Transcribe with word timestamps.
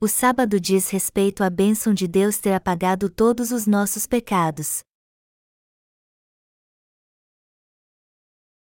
O 0.00 0.06
sábado 0.06 0.60
diz 0.60 0.90
respeito 0.90 1.42
à 1.42 1.50
bênção 1.50 1.92
de 1.92 2.06
Deus 2.06 2.38
ter 2.38 2.52
apagado 2.52 3.10
todos 3.10 3.50
os 3.50 3.66
nossos 3.66 4.06
pecados. 4.06 4.84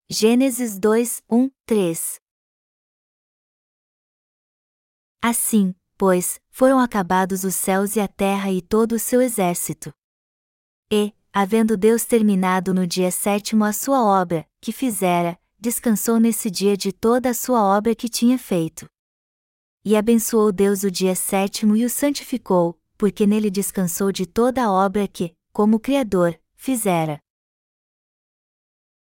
Gênesis 0.09 0.79
2, 0.79 1.23
1, 1.31 1.51
3 1.67 2.19
Assim, 5.23 5.75
pois, 5.99 6.41
foram 6.49 6.79
acabados 6.79 7.45
os 7.45 7.55
céus 7.55 7.97
e 7.97 8.01
a 8.01 8.09
terra 8.09 8.51
e 8.51 8.63
todo 8.63 8.93
o 8.93 8.99
seu 8.99 9.21
exército. 9.21 9.93
E, 10.91 11.13
havendo 11.31 11.77
Deus 11.77 12.07
terminado 12.07 12.73
no 12.73 12.87
dia 12.87 13.11
sétimo 13.11 13.67
a 13.67 13.75
sua 13.75 14.03
obra, 14.03 14.49
que 14.59 14.73
fizera, 14.73 15.39
descansou 15.59 16.19
nesse 16.19 16.51
dia 16.51 16.79
de 16.79 16.95
toda 16.95 17.29
a 17.29 17.35
sua 17.35 17.63
obra 17.63 17.95
que 17.95 18.09
tinha 18.09 18.39
feito. 18.39 18.89
E 19.83 19.97
abençoou 19.97 20.53
Deus 20.53 20.83
o 20.83 20.91
dia 20.91 21.15
sétimo 21.15 21.75
e 21.75 21.87
o 21.87 21.91
santificou, 21.91 22.79
porque 22.99 23.27
nele 23.27 23.51
descansou 23.51 24.13
de 24.13 24.27
toda 24.27 24.63
a 24.63 24.71
obra 24.71 25.09
que, 25.09 25.35
como 25.53 25.81
Criador, 25.81 26.39
fizera. 26.55 27.19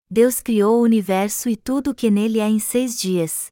Deus 0.10 0.42
criou 0.42 0.80
o 0.80 0.84
universo 0.84 1.48
e 1.50 1.56
tudo 1.56 1.92
o 1.92 1.96
que 1.96 2.12
nele 2.12 2.42
há 2.42 2.50
em 2.50 2.60
seis 2.60 3.00
dias. 3.00 3.48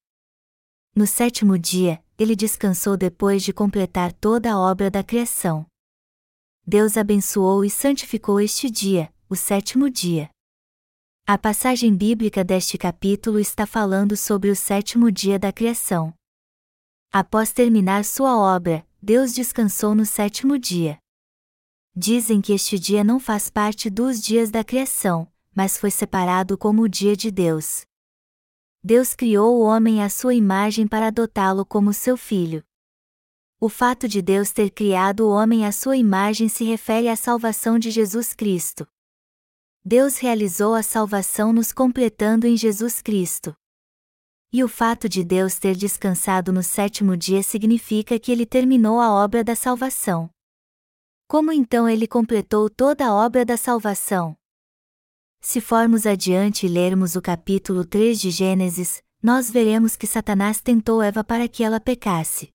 No 0.94 1.08
sétimo 1.08 1.58
dia, 1.58 2.04
ele 2.18 2.36
descansou 2.36 2.98
depois 2.98 3.44
de 3.44 3.54
completar 3.54 4.12
toda 4.12 4.52
a 4.52 4.60
obra 4.60 4.92
da 4.92 5.04
criação. 5.04 5.66
Deus 6.68 6.98
abençoou 6.98 7.64
e 7.64 7.70
santificou 7.70 8.42
este 8.42 8.70
dia, 8.70 9.14
o 9.30 9.36
sétimo 9.36 9.90
dia. 9.90 10.30
A 11.26 11.38
passagem 11.38 11.96
bíblica 11.96 12.44
deste 12.44 12.78
capítulo 12.78 13.40
está 13.40 13.66
falando 13.66 14.18
sobre 14.18 14.50
o 14.50 14.56
sétimo 14.56 15.12
dia 15.12 15.40
da 15.40 15.52
criação. 15.52 16.14
Após 17.18 17.54
terminar 17.54 18.04
sua 18.04 18.38
obra, 18.38 18.86
Deus 19.02 19.34
descansou 19.34 19.96
no 19.96 20.06
sétimo 20.06 20.60
dia. 20.60 20.98
Dizem 21.96 22.42
que 22.42 22.52
este 22.52 22.78
dia 22.78 23.06
não 23.06 23.22
faz 23.22 23.50
parte 23.50 23.90
dos 23.90 24.22
dias 24.22 24.52
da 24.52 24.66
criação, 24.66 25.26
mas 25.56 25.78
foi 25.78 25.92
separado 25.92 26.58
como 26.58 26.82
o 26.82 26.90
dia 26.90 27.16
de 27.16 27.32
Deus. 27.32 27.86
Deus 28.84 29.16
criou 29.16 29.56
o 29.56 29.62
homem 29.62 30.04
à 30.04 30.10
sua 30.10 30.36
imagem 30.36 30.86
para 30.86 31.08
adotá-lo 31.08 31.66
como 31.66 31.94
seu 31.94 32.18
filho. 32.18 32.62
O 33.62 33.70
fato 33.70 34.10
de 34.10 34.22
Deus 34.22 34.52
ter 34.52 34.70
criado 34.70 35.22
o 35.22 35.30
homem 35.30 35.66
à 35.66 35.72
sua 35.72 35.96
imagem 35.96 36.50
se 36.50 36.66
refere 36.66 37.08
à 37.08 37.16
salvação 37.16 37.80
de 37.80 37.92
Jesus 37.92 38.34
Cristo. 38.34 38.86
Deus 39.86 40.18
realizou 40.18 40.74
a 40.74 40.84
salvação 40.84 41.54
nos 41.54 41.72
completando 41.72 42.46
em 42.46 42.58
Jesus 42.58 43.02
Cristo. 43.02 43.56
E 44.58 44.64
o 44.64 44.70
fato 44.70 45.10
de 45.10 45.22
Deus 45.22 45.60
ter 45.60 45.76
descansado 45.76 46.54
no 46.54 46.64
sétimo 46.64 47.18
dia 47.18 47.44
significa 47.44 48.18
que 48.18 48.32
ele 48.32 48.46
terminou 48.46 49.02
a 49.02 49.12
obra 49.12 49.44
da 49.44 49.54
salvação. 49.54 50.30
Como 51.28 51.52
então 51.52 51.90
ele 51.90 52.08
completou 52.08 52.70
toda 52.70 53.06
a 53.06 53.14
obra 53.14 53.44
da 53.44 53.58
salvação? 53.58 54.34
Se 55.42 55.60
formos 55.60 56.06
adiante 56.06 56.66
e 56.66 56.70
lermos 56.70 57.18
o 57.18 57.22
capítulo 57.22 57.84
3 57.84 58.18
de 58.18 58.32
Gênesis, 58.32 59.04
nós 59.22 59.52
veremos 59.52 59.98
que 59.98 60.08
Satanás 60.08 60.62
tentou 60.62 61.02
Eva 61.02 61.22
para 61.22 61.50
que 61.50 61.62
ela 61.62 61.82
pecasse. 61.82 62.48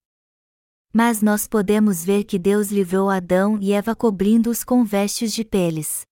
Mas 0.91 1.21
nós 1.21 1.47
podemos 1.47 2.03
ver 2.03 2.25
que 2.25 2.39
Deus 2.39 2.71
livrou 2.71 3.11
Adão 3.11 3.59
e 3.61 3.75
Eva 3.75 3.95
cobrindo-os 3.95 4.65
com 4.65 4.85
vestes 4.85 5.35
de 5.35 5.45
peles. 5.45 6.07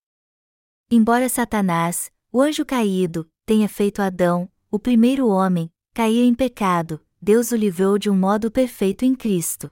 Embora 0.91 1.31
Satanás, 1.31 2.13
o 2.31 2.43
anjo 2.43 2.67
caído, 2.67 3.27
tenha 3.47 3.71
feito 3.71 4.03
Adão, 4.03 4.51
o 4.71 4.79
primeiro 4.79 5.27
homem, 5.29 5.73
cair 5.99 6.23
em 6.23 6.33
pecado, 6.33 7.05
Deus 7.21 7.51
o 7.51 7.57
livrou 7.57 7.99
de 7.99 8.09
um 8.09 8.17
modo 8.17 8.53
perfeito 8.53 9.05
em 9.05 9.17
Cristo. 9.17 9.69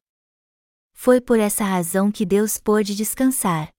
Foi 0.92 1.20
por 1.20 1.38
essa 1.38 1.62
razão 1.62 2.10
que 2.10 2.26
Deus 2.26 2.58
pôde 2.58 2.96
descansar. 2.96 3.70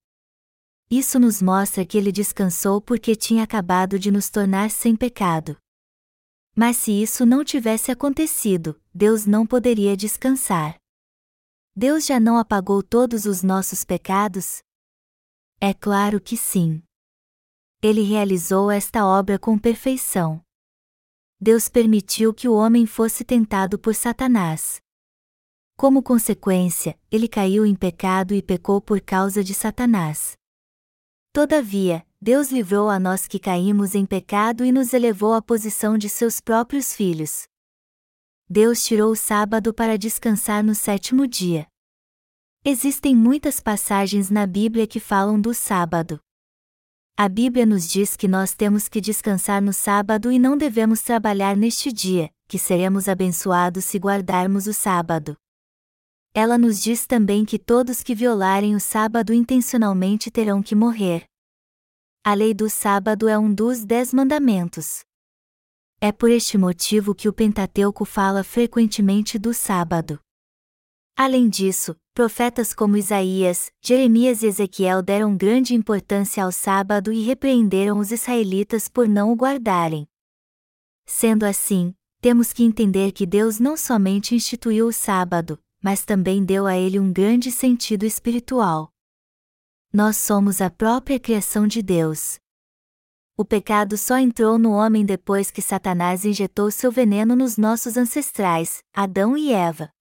Isso 0.89 1.19
nos 1.19 1.41
mostra 1.41 1.85
que 1.85 1.97
ele 1.97 2.09
descansou 2.09 2.79
porque 2.79 3.17
tinha 3.17 3.43
acabado 3.43 3.99
de 3.99 4.09
nos 4.09 4.29
tornar 4.29 4.71
sem 4.71 4.95
pecado. 4.95 5.57
Mas 6.55 6.77
se 6.77 6.93
isso 6.93 7.25
não 7.25 7.43
tivesse 7.43 7.91
acontecido, 7.91 8.81
Deus 8.93 9.25
não 9.25 9.45
poderia 9.45 9.97
descansar. 9.97 10.77
Deus 11.75 12.05
já 12.05 12.17
não 12.17 12.37
apagou 12.37 12.81
todos 12.81 13.25
os 13.25 13.43
nossos 13.43 13.83
pecados? 13.83 14.59
É 15.59 15.73
claro 15.73 16.21
que 16.21 16.37
sim. 16.37 16.81
Ele 17.81 18.03
realizou 18.03 18.71
esta 18.71 19.05
obra 19.05 19.37
com 19.37 19.59
perfeição. 19.59 20.46
Deus 21.39 21.69
permitiu 21.69 22.33
que 22.33 22.47
o 22.47 22.53
homem 22.53 22.85
fosse 22.85 23.23
tentado 23.23 23.77
por 23.77 23.93
Satanás. 23.93 24.81
Como 25.77 26.01
consequência, 26.01 26.99
ele 27.11 27.27
caiu 27.27 27.63
em 27.63 27.75
pecado 27.75 28.33
e 28.33 28.41
pecou 28.41 28.81
por 28.81 28.99
causa 28.99 29.43
de 29.43 29.53
Satanás. 29.53 30.35
Todavia, 31.31 32.03
Deus 32.19 32.51
livrou 32.51 32.89
a 32.89 32.99
nós 32.99 33.27
que 33.27 33.37
caímos 33.37 33.93
em 33.93 34.03
pecado 34.03 34.65
e 34.65 34.71
nos 34.71 34.91
elevou 34.91 35.35
à 35.35 35.41
posição 35.41 35.95
de 35.95 36.09
seus 36.09 36.41
próprios 36.41 36.95
filhos. 36.95 37.43
Deus 38.49 38.83
tirou 38.83 39.11
o 39.11 39.15
sábado 39.15 39.71
para 39.71 39.97
descansar 39.97 40.63
no 40.63 40.73
sétimo 40.73 41.27
dia. 41.27 41.67
Existem 42.65 43.15
muitas 43.15 43.59
passagens 43.59 44.31
na 44.31 44.47
Bíblia 44.47 44.87
que 44.87 44.99
falam 44.99 45.39
do 45.39 45.53
sábado. 45.53 46.19
A 47.19 47.27
Bíblia 47.27 47.65
nos 47.65 47.89
diz 47.89 48.15
que 48.15 48.27
nós 48.27 48.53
temos 48.53 48.87
que 48.87 49.01
descansar 49.01 49.59
no 49.59 49.73
sábado 49.73 50.31
e 50.31 50.37
não 50.37 50.55
devemos 50.55 51.01
trabalhar 51.01 51.57
neste 51.57 51.91
dia, 51.91 52.29
que 52.47 52.59
seremos 52.59 53.09
abençoados 53.09 53.85
se 53.85 53.97
guardarmos 53.97 54.67
o 54.67 54.73
sábado. 54.73 55.35
Ela 56.31 56.59
nos 56.59 56.79
diz 56.79 57.07
também 57.07 57.43
que 57.43 57.57
todos 57.57 58.03
que 58.03 58.13
violarem 58.13 58.75
o 58.75 58.79
sábado 58.79 59.33
intencionalmente 59.33 60.29
terão 60.29 60.61
que 60.61 60.75
morrer. 60.75 61.25
A 62.23 62.35
lei 62.35 62.53
do 62.53 62.69
sábado 62.69 63.27
é 63.27 63.35
um 63.35 63.51
dos 63.51 63.83
dez 63.83 64.13
mandamentos. 64.13 64.99
É 65.99 66.11
por 66.11 66.29
este 66.29 66.55
motivo 66.55 67.15
que 67.15 67.27
o 67.27 67.33
Pentateuco 67.33 68.05
fala 68.05 68.43
frequentemente 68.43 69.39
do 69.39 69.55
sábado. 69.55 70.19
Além 71.15 71.49
disso, 71.49 71.95
profetas 72.17 72.73
como 72.73 72.97
Isaías, 72.97 73.71
Jeremias 73.79 74.41
e 74.41 74.47
Ezequiel 74.47 75.03
deram 75.03 75.37
grande 75.37 75.75
importância 75.75 76.43
ao 76.43 76.51
sábado 76.51 77.13
e 77.13 77.21
repreenderam 77.21 77.99
os 77.99 78.11
israelitas 78.11 78.87
por 78.87 79.07
não 79.07 79.31
o 79.31 79.35
guardarem. 79.35 80.07
Sendo 81.05 81.43
assim, 81.43 81.93
temos 82.19 82.51
que 82.51 82.63
entender 82.63 83.11
que 83.11 83.23
Deus 83.23 83.59
não 83.59 83.77
somente 83.77 84.33
instituiu 84.33 84.87
o 84.87 84.91
sábado, 84.91 85.59
mas 85.79 86.05
também 86.05 86.43
deu 86.43 86.65
a 86.65 86.75
ele 86.75 86.99
um 86.99 87.13
grande 87.13 87.51
sentido 87.51 88.03
espiritual. 88.03 88.91
Nós 89.93 90.17
somos 90.17 90.59
a 90.59 90.71
própria 90.71 91.19
criação 91.19 91.67
de 91.67 91.83
Deus. 91.83 92.39
O 93.37 93.45
pecado 93.45 93.95
só 93.95 94.17
entrou 94.17 94.57
no 94.57 94.71
homem 94.71 95.05
depois 95.05 95.51
que 95.51 95.61
Satanás 95.61 96.25
injetou 96.25 96.71
seu 96.71 96.91
veneno 96.91 97.35
nos 97.35 97.59
nossos 97.59 97.95
ancestrais, 97.95 98.79
Adão 98.91 99.37
e 99.37 99.53
Eva. 99.53 99.91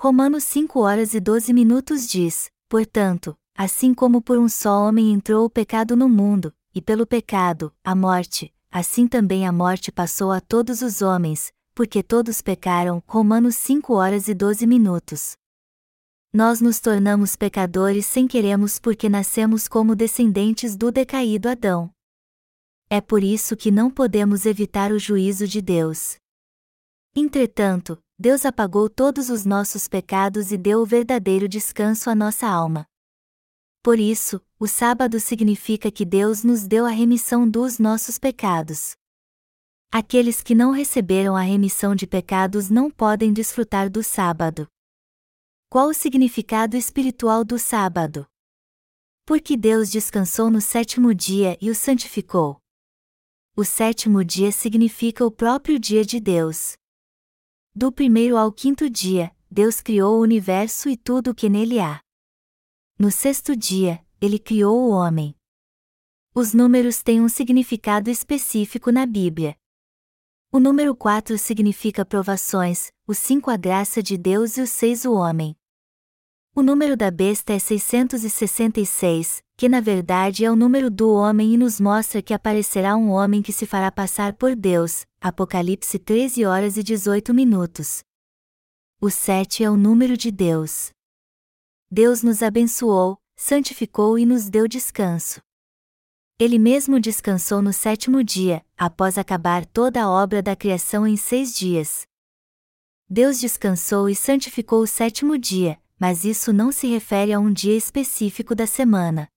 Romanos 0.00 0.44
5 0.44 0.78
horas 0.78 1.12
e 1.12 1.18
12 1.18 1.52
minutos 1.52 2.06
diz: 2.06 2.52
Portanto, 2.68 3.36
assim 3.52 3.92
como 3.92 4.22
por 4.22 4.38
um 4.38 4.48
só 4.48 4.86
homem 4.86 5.12
entrou 5.12 5.44
o 5.44 5.50
pecado 5.50 5.96
no 5.96 6.08
mundo, 6.08 6.54
e 6.72 6.80
pelo 6.80 7.04
pecado, 7.04 7.74
a 7.82 7.96
morte, 7.96 8.54
assim 8.70 9.08
também 9.08 9.44
a 9.44 9.50
morte 9.50 9.90
passou 9.90 10.30
a 10.30 10.40
todos 10.40 10.82
os 10.82 11.02
homens, 11.02 11.52
porque 11.74 12.00
todos 12.00 12.40
pecaram. 12.40 13.02
Romanos 13.08 13.56
5 13.56 13.92
horas 13.92 14.28
e 14.28 14.34
12 14.34 14.68
minutos. 14.68 15.36
Nós 16.32 16.60
nos 16.60 16.78
tornamos 16.78 17.34
pecadores 17.34 18.06
sem 18.06 18.28
queremos 18.28 18.78
porque 18.78 19.08
nascemos 19.08 19.66
como 19.66 19.96
descendentes 19.96 20.76
do 20.76 20.92
decaído 20.92 21.48
Adão. 21.48 21.90
É 22.88 23.00
por 23.00 23.24
isso 23.24 23.56
que 23.56 23.72
não 23.72 23.90
podemos 23.90 24.46
evitar 24.46 24.92
o 24.92 24.98
juízo 25.00 25.48
de 25.48 25.60
Deus. 25.60 26.18
Entretanto, 27.16 27.98
Deus 28.20 28.44
apagou 28.44 28.90
todos 28.90 29.30
os 29.30 29.44
nossos 29.44 29.86
pecados 29.86 30.50
e 30.50 30.58
deu 30.58 30.80
o 30.80 30.86
verdadeiro 30.86 31.48
descanso 31.48 32.10
à 32.10 32.16
nossa 32.16 32.48
alma. 32.48 32.84
Por 33.80 33.96
isso, 34.00 34.44
o 34.58 34.66
sábado 34.66 35.20
significa 35.20 35.88
que 35.88 36.04
Deus 36.04 36.42
nos 36.42 36.66
deu 36.66 36.84
a 36.84 36.90
remissão 36.90 37.48
dos 37.48 37.78
nossos 37.78 38.18
pecados. 38.18 38.96
Aqueles 39.88 40.42
que 40.42 40.52
não 40.52 40.72
receberam 40.72 41.36
a 41.36 41.42
remissão 41.42 41.94
de 41.94 42.08
pecados 42.08 42.68
não 42.68 42.90
podem 42.90 43.32
desfrutar 43.32 43.88
do 43.88 44.02
sábado. 44.02 44.66
Qual 45.70 45.88
o 45.88 45.94
significado 45.94 46.76
espiritual 46.76 47.44
do 47.44 47.56
sábado? 47.56 48.26
Porque 49.24 49.56
Deus 49.56 49.90
descansou 49.90 50.50
no 50.50 50.60
sétimo 50.60 51.14
dia 51.14 51.56
e 51.60 51.70
o 51.70 51.74
santificou. 51.74 52.60
O 53.54 53.64
sétimo 53.64 54.24
dia 54.24 54.50
significa 54.50 55.24
o 55.24 55.30
próprio 55.30 55.78
dia 55.78 56.04
de 56.04 56.18
Deus. 56.18 56.77
Do 57.80 57.92
primeiro 57.92 58.36
ao 58.36 58.50
quinto 58.50 58.90
dia, 58.90 59.30
Deus 59.48 59.80
criou 59.80 60.18
o 60.18 60.20
universo 60.20 60.88
e 60.88 60.96
tudo 60.96 61.30
o 61.30 61.34
que 61.34 61.48
nele 61.48 61.78
há. 61.78 62.00
No 62.98 63.08
sexto 63.08 63.54
dia, 63.54 64.04
ele 64.20 64.36
criou 64.36 64.76
o 64.76 64.90
homem. 64.90 65.32
Os 66.34 66.52
números 66.52 67.04
têm 67.04 67.20
um 67.20 67.28
significado 67.28 68.10
específico 68.10 68.90
na 68.90 69.06
Bíblia. 69.06 69.56
O 70.50 70.58
número 70.58 70.92
4 70.92 71.38
significa 71.38 72.04
provações, 72.04 72.90
o 73.06 73.14
5 73.14 73.48
a 73.48 73.56
graça 73.56 74.02
de 74.02 74.18
Deus 74.18 74.56
e 74.56 74.62
o 74.62 74.66
6 74.66 75.04
o 75.04 75.12
homem. 75.12 75.54
O 76.56 76.64
número 76.64 76.96
da 76.96 77.12
besta 77.12 77.52
é 77.52 77.60
666, 77.60 79.40
que 79.56 79.68
na 79.68 79.80
verdade 79.80 80.44
é 80.44 80.50
o 80.50 80.56
número 80.56 80.90
do 80.90 81.12
homem 81.12 81.54
e 81.54 81.56
nos 81.56 81.80
mostra 81.80 82.20
que 82.22 82.34
aparecerá 82.34 82.96
um 82.96 83.10
homem 83.10 83.40
que 83.40 83.52
se 83.52 83.66
fará 83.66 83.92
passar 83.92 84.32
por 84.32 84.56
Deus. 84.56 85.06
Apocalipse 85.20 85.98
13 85.98 86.44
horas 86.44 86.76
e 86.76 86.82
18 86.84 87.34
minutos. 87.34 88.04
O 89.00 89.10
7 89.10 89.64
é 89.64 89.70
o 89.70 89.76
número 89.76 90.16
de 90.16 90.30
Deus. 90.30 90.90
Deus 91.90 92.22
nos 92.22 92.40
abençoou, 92.40 93.18
santificou 93.34 94.16
e 94.16 94.24
nos 94.24 94.48
deu 94.48 94.68
descanso. 94.68 95.40
Ele 96.38 96.56
mesmo 96.56 97.00
descansou 97.00 97.60
no 97.60 97.72
sétimo 97.72 98.22
dia, 98.22 98.64
após 98.76 99.18
acabar 99.18 99.66
toda 99.66 100.04
a 100.04 100.08
obra 100.08 100.40
da 100.40 100.54
criação 100.54 101.04
em 101.04 101.16
seis 101.16 101.52
dias. 101.52 102.06
Deus 103.10 103.40
descansou 103.40 104.08
e 104.08 104.14
santificou 104.14 104.82
o 104.82 104.86
sétimo 104.86 105.36
dia, 105.36 105.82
mas 105.98 106.24
isso 106.24 106.52
não 106.52 106.70
se 106.70 106.86
refere 106.86 107.32
a 107.32 107.40
um 107.40 107.52
dia 107.52 107.76
específico 107.76 108.54
da 108.54 108.68
semana. 108.68 109.28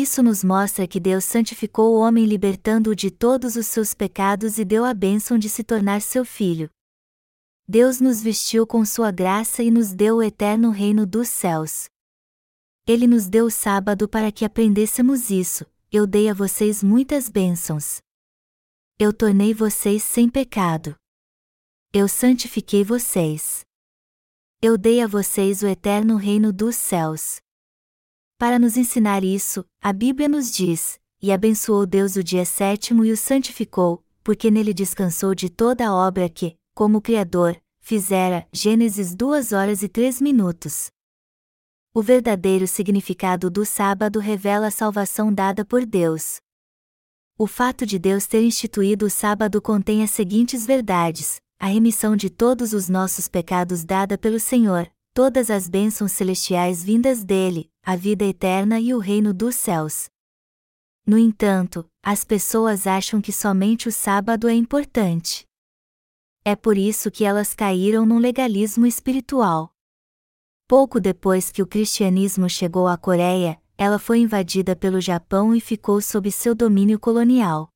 Isso 0.00 0.22
nos 0.22 0.44
mostra 0.44 0.86
que 0.86 1.00
Deus 1.00 1.24
santificou 1.24 1.92
o 1.96 1.98
homem 1.98 2.24
libertando-o 2.24 2.94
de 2.94 3.10
todos 3.10 3.56
os 3.56 3.66
seus 3.66 3.94
pecados 3.94 4.56
e 4.56 4.64
deu 4.64 4.84
a 4.84 4.94
bênção 4.94 5.36
de 5.36 5.48
se 5.48 5.64
tornar 5.64 6.00
seu 6.00 6.24
filho. 6.24 6.70
Deus 7.66 8.00
nos 8.00 8.22
vestiu 8.22 8.64
com 8.64 8.84
sua 8.84 9.10
graça 9.10 9.60
e 9.60 9.72
nos 9.72 9.92
deu 9.92 10.18
o 10.18 10.22
eterno 10.22 10.70
reino 10.70 11.04
dos 11.04 11.26
céus. 11.26 11.86
Ele 12.86 13.08
nos 13.08 13.28
deu 13.28 13.46
o 13.46 13.50
sábado 13.50 14.08
para 14.08 14.30
que 14.30 14.44
aprendêssemos 14.44 15.30
isso. 15.30 15.66
Eu 15.90 16.06
dei 16.06 16.28
a 16.28 16.32
vocês 16.32 16.80
muitas 16.80 17.28
bênçãos. 17.28 18.00
Eu 19.00 19.12
tornei 19.12 19.52
vocês 19.52 20.04
sem 20.04 20.30
pecado. 20.30 20.94
Eu 21.92 22.06
santifiquei 22.06 22.84
vocês. 22.84 23.62
Eu 24.62 24.78
dei 24.78 25.02
a 25.02 25.08
vocês 25.08 25.60
o 25.64 25.66
eterno 25.66 26.14
reino 26.14 26.52
dos 26.52 26.76
céus. 26.76 27.40
Para 28.38 28.56
nos 28.56 28.76
ensinar 28.76 29.24
isso, 29.24 29.64
a 29.82 29.92
Bíblia 29.92 30.28
nos 30.28 30.52
diz: 30.52 31.00
E 31.20 31.32
abençoou 31.32 31.84
Deus 31.84 32.14
o 32.14 32.22
dia 32.22 32.44
sétimo 32.44 33.04
e 33.04 33.10
o 33.10 33.16
santificou, 33.16 34.04
porque 34.22 34.48
nele 34.48 34.72
descansou 34.72 35.34
de 35.34 35.50
toda 35.50 35.88
a 35.88 35.92
obra 35.92 36.28
que, 36.28 36.56
como 36.72 37.02
Criador, 37.02 37.60
fizera. 37.80 38.46
Gênesis 38.52 39.12
2 39.16 39.52
horas 39.52 39.82
e 39.82 39.88
3 39.88 40.20
minutos. 40.20 40.88
O 41.92 42.00
verdadeiro 42.00 42.68
significado 42.68 43.50
do 43.50 43.64
sábado 43.66 44.20
revela 44.20 44.68
a 44.68 44.70
salvação 44.70 45.34
dada 45.34 45.64
por 45.64 45.84
Deus. 45.84 46.36
O 47.36 47.48
fato 47.48 47.84
de 47.84 47.98
Deus 47.98 48.28
ter 48.28 48.44
instituído 48.44 49.06
o 49.06 49.10
sábado 49.10 49.60
contém 49.60 50.04
as 50.04 50.12
seguintes 50.12 50.64
verdades: 50.64 51.40
a 51.58 51.66
remissão 51.66 52.14
de 52.14 52.30
todos 52.30 52.72
os 52.72 52.88
nossos 52.88 53.26
pecados 53.26 53.82
dada 53.82 54.16
pelo 54.16 54.38
Senhor, 54.38 54.88
todas 55.18 55.50
as 55.50 55.68
bênçãos 55.68 56.12
celestiais 56.12 56.84
vindas 56.84 57.24
dele, 57.24 57.68
a 57.82 57.96
vida 57.96 58.24
eterna 58.24 58.78
e 58.78 58.94
o 58.94 59.00
reino 59.00 59.34
dos 59.34 59.56
céus. 59.56 60.08
No 61.04 61.18
entanto, 61.18 61.84
as 62.00 62.22
pessoas 62.22 62.86
acham 62.86 63.20
que 63.20 63.32
somente 63.32 63.88
o 63.88 63.90
sábado 63.90 64.46
é 64.48 64.54
importante. 64.54 65.44
É 66.44 66.54
por 66.54 66.78
isso 66.78 67.10
que 67.10 67.24
elas 67.24 67.52
caíram 67.52 68.06
num 68.06 68.20
legalismo 68.20 68.86
espiritual. 68.86 69.72
Pouco 70.68 71.00
depois 71.00 71.50
que 71.50 71.62
o 71.62 71.66
cristianismo 71.66 72.48
chegou 72.48 72.86
à 72.86 72.96
Coreia, 72.96 73.60
ela 73.76 73.98
foi 73.98 74.20
invadida 74.20 74.76
pelo 74.76 75.00
Japão 75.00 75.52
e 75.52 75.60
ficou 75.60 76.00
sob 76.00 76.30
seu 76.30 76.54
domínio 76.54 76.96
colonial 76.96 77.72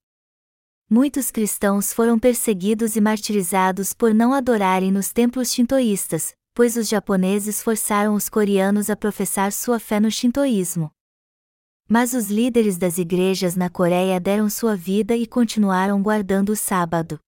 muitos 0.93 1.31
cristãos 1.31 1.91
foram 1.91 2.19
perseguidos 2.19 2.97
e 2.97 3.00
martirizados 3.00 3.94
por 3.94 4.12
não 4.12 4.35
adorarem 4.35 4.93
nos 4.93 5.11
templos 5.11 5.50
shintoístas, 5.50 6.35
pois 6.54 6.76
os 6.76 6.88
japoneses 6.88 7.62
forçaram 7.62 8.14
os 8.14 8.28
coreanos 8.28 8.90
a 8.90 8.96
professar 8.96 9.52
sua 9.52 9.78
fé 9.78 9.99
no 9.99 10.10
shintoísmo. 10.10 10.90
Mas 11.88 12.14
os 12.14 12.31
líderes 12.31 12.78
das 12.78 12.99
igrejas 12.99 13.56
na 13.56 13.69
Coreia 13.69 14.19
deram 14.19 14.49
sua 14.49 14.76
vida 14.76 15.16
e 15.16 15.26
continuaram 15.26 16.02
guardando 16.02 16.50
o 16.50 16.56
sábado. 16.56 17.19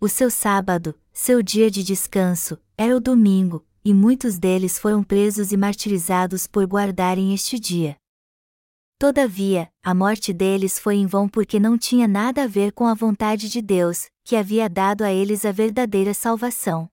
O 0.00 0.08
seu 0.08 0.30
sábado, 0.30 0.94
seu 1.12 1.42
dia 1.42 1.70
de 1.70 1.82
descanso, 1.82 2.58
era 2.76 2.94
o 2.96 3.00
domingo, 3.00 3.66
e 3.84 3.94
muitos 3.94 4.38
deles 4.38 4.78
foram 4.78 5.02
presos 5.02 5.52
e 5.52 5.56
martirizados 5.56 6.46
por 6.46 6.66
guardarem 6.66 7.32
este 7.32 7.58
dia. 7.58 7.96
Todavia, 8.98 9.68
a 9.82 9.94
morte 9.94 10.32
deles 10.32 10.78
foi 10.78 10.96
em 10.96 11.06
vão 11.06 11.28
porque 11.28 11.60
não 11.60 11.76
tinha 11.76 12.08
nada 12.08 12.44
a 12.44 12.46
ver 12.46 12.72
com 12.72 12.86
a 12.86 12.94
vontade 12.94 13.48
de 13.48 13.60
Deus, 13.60 14.06
que 14.24 14.34
havia 14.34 14.70
dado 14.70 15.02
a 15.02 15.12
eles 15.12 15.44
a 15.44 15.52
verdadeira 15.52 16.14
salvação. 16.14 16.88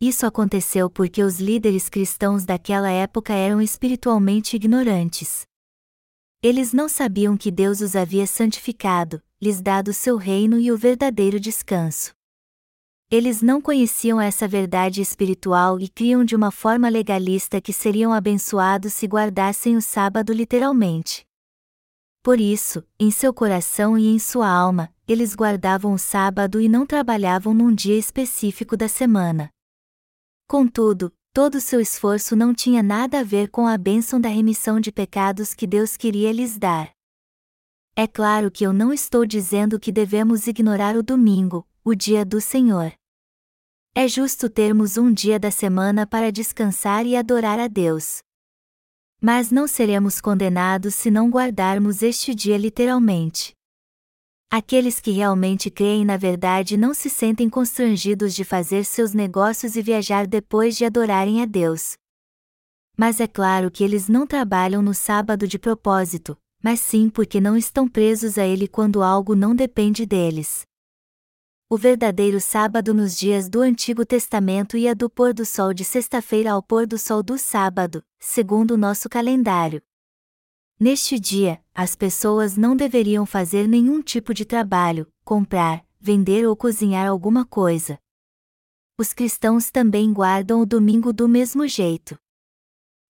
Isso 0.00 0.24
aconteceu 0.24 0.88
porque 0.88 1.24
os 1.24 1.40
líderes 1.40 1.88
cristãos 1.88 2.44
daquela 2.44 2.88
época 2.88 3.32
eram 3.32 3.60
espiritualmente 3.60 4.54
ignorantes. 4.54 5.42
Eles 6.40 6.72
não 6.72 6.88
sabiam 6.88 7.36
que 7.36 7.50
Deus 7.50 7.80
os 7.80 7.96
havia 7.96 8.24
santificado, 8.24 9.20
lhes 9.42 9.60
dado 9.60 9.92
seu 9.92 10.16
reino 10.16 10.56
e 10.56 10.70
o 10.70 10.76
verdadeiro 10.76 11.40
descanso. 11.40 12.12
Eles 13.10 13.42
não 13.42 13.60
conheciam 13.60 14.20
essa 14.20 14.46
verdade 14.46 15.00
espiritual 15.00 15.80
e 15.80 15.88
criam 15.88 16.24
de 16.24 16.36
uma 16.36 16.52
forma 16.52 16.88
legalista 16.88 17.60
que 17.60 17.72
seriam 17.72 18.12
abençoados 18.12 18.92
se 18.92 19.06
guardassem 19.06 19.76
o 19.76 19.82
sábado 19.82 20.32
literalmente. 20.32 21.26
Por 22.22 22.38
isso, 22.38 22.84
em 23.00 23.10
seu 23.10 23.34
coração 23.34 23.98
e 23.98 24.06
em 24.06 24.18
sua 24.20 24.48
alma, 24.48 24.94
eles 25.08 25.34
guardavam 25.34 25.92
o 25.92 25.98
sábado 25.98 26.60
e 26.60 26.68
não 26.68 26.86
trabalhavam 26.86 27.52
num 27.52 27.74
dia 27.74 27.98
específico 27.98 28.76
da 28.76 28.86
semana. 28.86 29.50
Contudo, 30.48 31.12
todo 31.30 31.60
seu 31.60 31.78
esforço 31.78 32.34
não 32.34 32.54
tinha 32.54 32.82
nada 32.82 33.20
a 33.20 33.22
ver 33.22 33.50
com 33.50 33.66
a 33.66 33.76
bênção 33.76 34.18
da 34.18 34.30
remissão 34.30 34.80
de 34.80 34.90
pecados 34.90 35.52
que 35.52 35.66
Deus 35.66 35.94
queria 35.94 36.32
lhes 36.32 36.56
dar. 36.56 36.90
É 37.94 38.06
claro 38.06 38.50
que 38.50 38.64
eu 38.64 38.72
não 38.72 38.90
estou 38.90 39.26
dizendo 39.26 39.78
que 39.78 39.92
devemos 39.92 40.46
ignorar 40.46 40.96
o 40.96 41.02
domingo, 41.02 41.68
o 41.84 41.94
dia 41.94 42.24
do 42.24 42.40
Senhor. 42.40 42.94
É 43.94 44.08
justo 44.08 44.48
termos 44.48 44.96
um 44.96 45.12
dia 45.12 45.38
da 45.38 45.50
semana 45.50 46.06
para 46.06 46.32
descansar 46.32 47.04
e 47.04 47.14
adorar 47.14 47.60
a 47.60 47.68
Deus. 47.68 48.22
Mas 49.20 49.50
não 49.50 49.66
seremos 49.66 50.18
condenados 50.18 50.94
se 50.94 51.10
não 51.10 51.28
guardarmos 51.28 52.02
este 52.02 52.34
dia 52.34 52.56
literalmente. 52.56 53.57
Aqueles 54.50 54.98
que 54.98 55.10
realmente 55.10 55.70
creem 55.70 56.06
na 56.06 56.16
verdade 56.16 56.78
não 56.78 56.94
se 56.94 57.10
sentem 57.10 57.50
constrangidos 57.50 58.34
de 58.34 58.44
fazer 58.44 58.82
seus 58.84 59.12
negócios 59.12 59.76
e 59.76 59.82
viajar 59.82 60.26
depois 60.26 60.74
de 60.74 60.86
adorarem 60.86 61.42
a 61.42 61.44
Deus. 61.44 61.98
Mas 62.96 63.20
é 63.20 63.26
claro 63.26 63.70
que 63.70 63.84
eles 63.84 64.08
não 64.08 64.26
trabalham 64.26 64.80
no 64.80 64.94
sábado 64.94 65.46
de 65.46 65.58
propósito, 65.58 66.34
mas 66.62 66.80
sim 66.80 67.10
porque 67.10 67.42
não 67.42 67.58
estão 67.58 67.86
presos 67.86 68.38
a 68.38 68.46
ele 68.46 68.66
quando 68.66 69.02
algo 69.02 69.34
não 69.34 69.54
depende 69.54 70.06
deles. 70.06 70.62
O 71.68 71.76
verdadeiro 71.76 72.40
sábado 72.40 72.94
nos 72.94 73.18
dias 73.18 73.50
do 73.50 73.60
Antigo 73.60 74.06
Testamento 74.06 74.78
ia 74.78 74.94
do 74.94 75.10
pôr 75.10 75.34
do 75.34 75.44
sol 75.44 75.74
de 75.74 75.84
sexta-feira 75.84 76.52
ao 76.52 76.62
pôr 76.62 76.86
do 76.86 76.96
sol 76.96 77.22
do 77.22 77.36
sábado, 77.36 78.02
segundo 78.18 78.70
o 78.70 78.78
nosso 78.78 79.10
calendário. 79.10 79.82
Neste 80.80 81.18
dia, 81.18 81.60
as 81.74 81.96
pessoas 81.96 82.56
não 82.56 82.76
deveriam 82.76 83.26
fazer 83.26 83.66
nenhum 83.66 84.00
tipo 84.00 84.32
de 84.32 84.44
trabalho, 84.44 85.12
comprar, 85.24 85.84
vender 85.98 86.46
ou 86.46 86.54
cozinhar 86.54 87.08
alguma 87.08 87.44
coisa. 87.44 87.98
Os 88.96 89.12
cristãos 89.12 89.72
também 89.72 90.12
guardam 90.12 90.60
o 90.60 90.66
domingo 90.66 91.12
do 91.12 91.28
mesmo 91.28 91.66
jeito. 91.66 92.16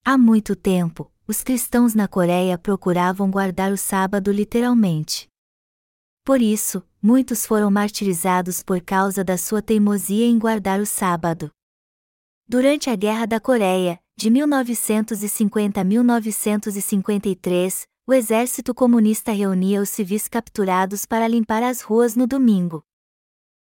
Há 0.03 0.17
muito 0.17 0.57
tempo, 0.57 1.13
os 1.27 1.43
cristãos 1.43 1.95
na 1.95 2.09
Coreia 2.09 2.57
procuravam 2.57 3.31
guardar 3.31 3.71
o 3.71 3.77
sábado 3.77 4.33
literalmente. 4.33 5.29
Por 6.25 6.41
isso, 6.41 6.83
muitos 7.03 7.45
foram 7.45 7.71
martirizados 7.71 8.63
por 8.63 8.81
causa 8.81 9.23
da 9.23 9.37
sua 9.37 9.61
teimosia 9.61 10.25
em 10.25 10.39
guardar 10.39 10.81
o 10.81 10.87
sábado. 10.87 11.51
Durante 12.47 12.89
a 12.89 12.97
Guerra 12.97 13.27
da 13.27 13.39
Coreia, 13.39 14.01
de 14.19 14.29
1950 14.31 15.81
a 15.81 15.85
1953, 15.85 17.87
o 18.05 18.13
exército 18.13 18.75
comunista 18.75 19.31
reunia 19.31 19.81
os 19.81 19.91
civis 19.91 20.27
capturados 20.27 21.07
para 21.07 21.29
limpar 21.29 21.63
as 21.63 21.83
ruas 21.83 22.17
no 22.17 22.27
domingo. 22.27 22.83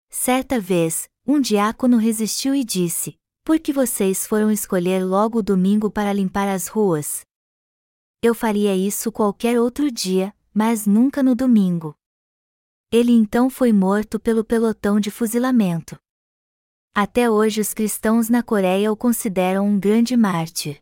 Certa 0.09 0.59
vez, 0.59 1.09
um 1.25 1.40
diácono 1.40 1.99
resistiu 1.99 2.52
e 2.52 2.64
disse: 2.64 3.16
Por 3.45 3.61
que 3.61 3.73
vocês 3.73 4.26
foram 4.26 4.50
escolher 4.50 5.04
logo 5.04 5.38
o 5.38 5.42
domingo 5.42 5.88
para 5.88 6.12
limpar 6.12 6.49
as 6.49 6.66
ruas? 6.66 7.25
Eu 8.21 8.35
faria 8.35 8.75
isso 8.75 9.12
qualquer 9.12 9.61
outro 9.61 9.88
dia, 9.88 10.35
mas 10.52 10.85
nunca 10.85 11.23
no 11.23 11.37
domingo. 11.37 11.95
Ele 12.90 13.12
então 13.12 13.49
foi 13.49 13.73
morto 13.73 14.19
pelo 14.19 14.45
pelotão 14.45 14.99
de 14.99 15.12
fuzilamento. 15.12 15.97
Até 16.94 17.30
hoje 17.30 17.61
os 17.61 17.73
cristãos 17.73 18.28
na 18.28 18.42
Coreia 18.42 18.90
o 18.90 18.97
consideram 18.97 19.66
um 19.66 19.78
grande 19.78 20.16
mártir. 20.16 20.78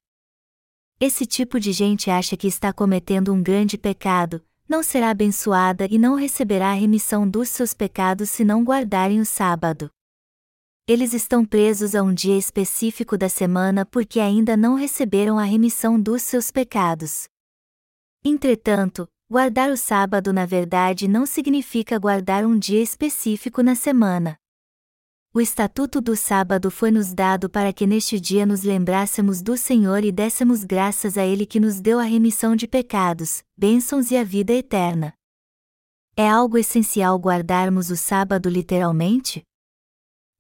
Esse 0.99 1.27
tipo 1.27 1.61
de 1.61 1.71
gente 1.71 2.11
acha 2.11 2.35
que 2.35 2.47
está 2.47 2.73
cometendo 2.73 3.33
um 3.33 3.43
grande 3.43 3.77
pecado, 3.77 4.43
não 4.67 4.83
será 4.83 5.11
abençoada 5.11 5.87
e 5.91 5.99
não 5.99 6.15
receberá 6.15 6.71
a 6.71 6.75
remissão 6.75 7.29
dos 7.29 7.51
seus 7.51 7.75
pecados 7.75 8.31
se 8.31 8.43
não 8.43 8.65
guardarem 8.65 9.21
o 9.21 9.25
sábado. 9.27 9.91
Eles 10.87 11.13
estão 11.13 11.45
presos 11.45 11.95
a 11.95 12.03
um 12.03 12.15
dia 12.15 12.39
específico 12.39 13.19
da 13.19 13.29
semana 13.29 13.85
porque 13.85 14.19
ainda 14.19 14.57
não 14.57 14.77
receberam 14.77 15.39
a 15.39 15.45
remissão 15.45 16.01
dos 16.01 16.23
seus 16.23 16.51
pecados. 16.51 17.29
Entretanto, 18.25 19.07
guardar 19.31 19.71
o 19.71 19.77
sábado 19.77 20.33
na 20.33 20.47
verdade 20.47 21.07
não 21.07 21.27
significa 21.27 21.99
guardar 21.99 22.47
um 22.47 22.59
dia 22.59 22.83
específico 22.83 23.63
na 23.63 23.75
semana. 23.75 24.39
O 25.39 25.41
estatuto 25.41 26.01
do 26.01 26.17
sábado 26.17 26.69
foi 26.69 26.91
nos 26.91 27.15
dado 27.15 27.49
para 27.49 27.73
que 27.73 27.87
neste 27.87 28.19
dia 28.19 28.45
nos 28.45 28.65
lembrássemos 28.65 29.41
do 29.41 29.57
Senhor 29.57 30.03
e 30.03 30.11
dessemos 30.11 30.65
graças 30.65 31.17
a 31.17 31.25
Ele 31.25 31.47
que 31.47 31.61
nos 31.61 31.81
deu 31.81 32.01
a 32.01 32.03
remissão 32.03 32.57
de 32.57 32.67
pecados, 32.67 33.45
bênçãos 33.57 34.11
e 34.11 34.17
a 34.17 34.25
vida 34.25 34.53
eterna. 34.53 35.15
É 36.17 36.29
algo 36.29 36.59
essencial 36.59 37.17
guardarmos 37.21 37.89
o 37.89 37.97
sábado 37.97 38.49
literalmente? 38.49 39.45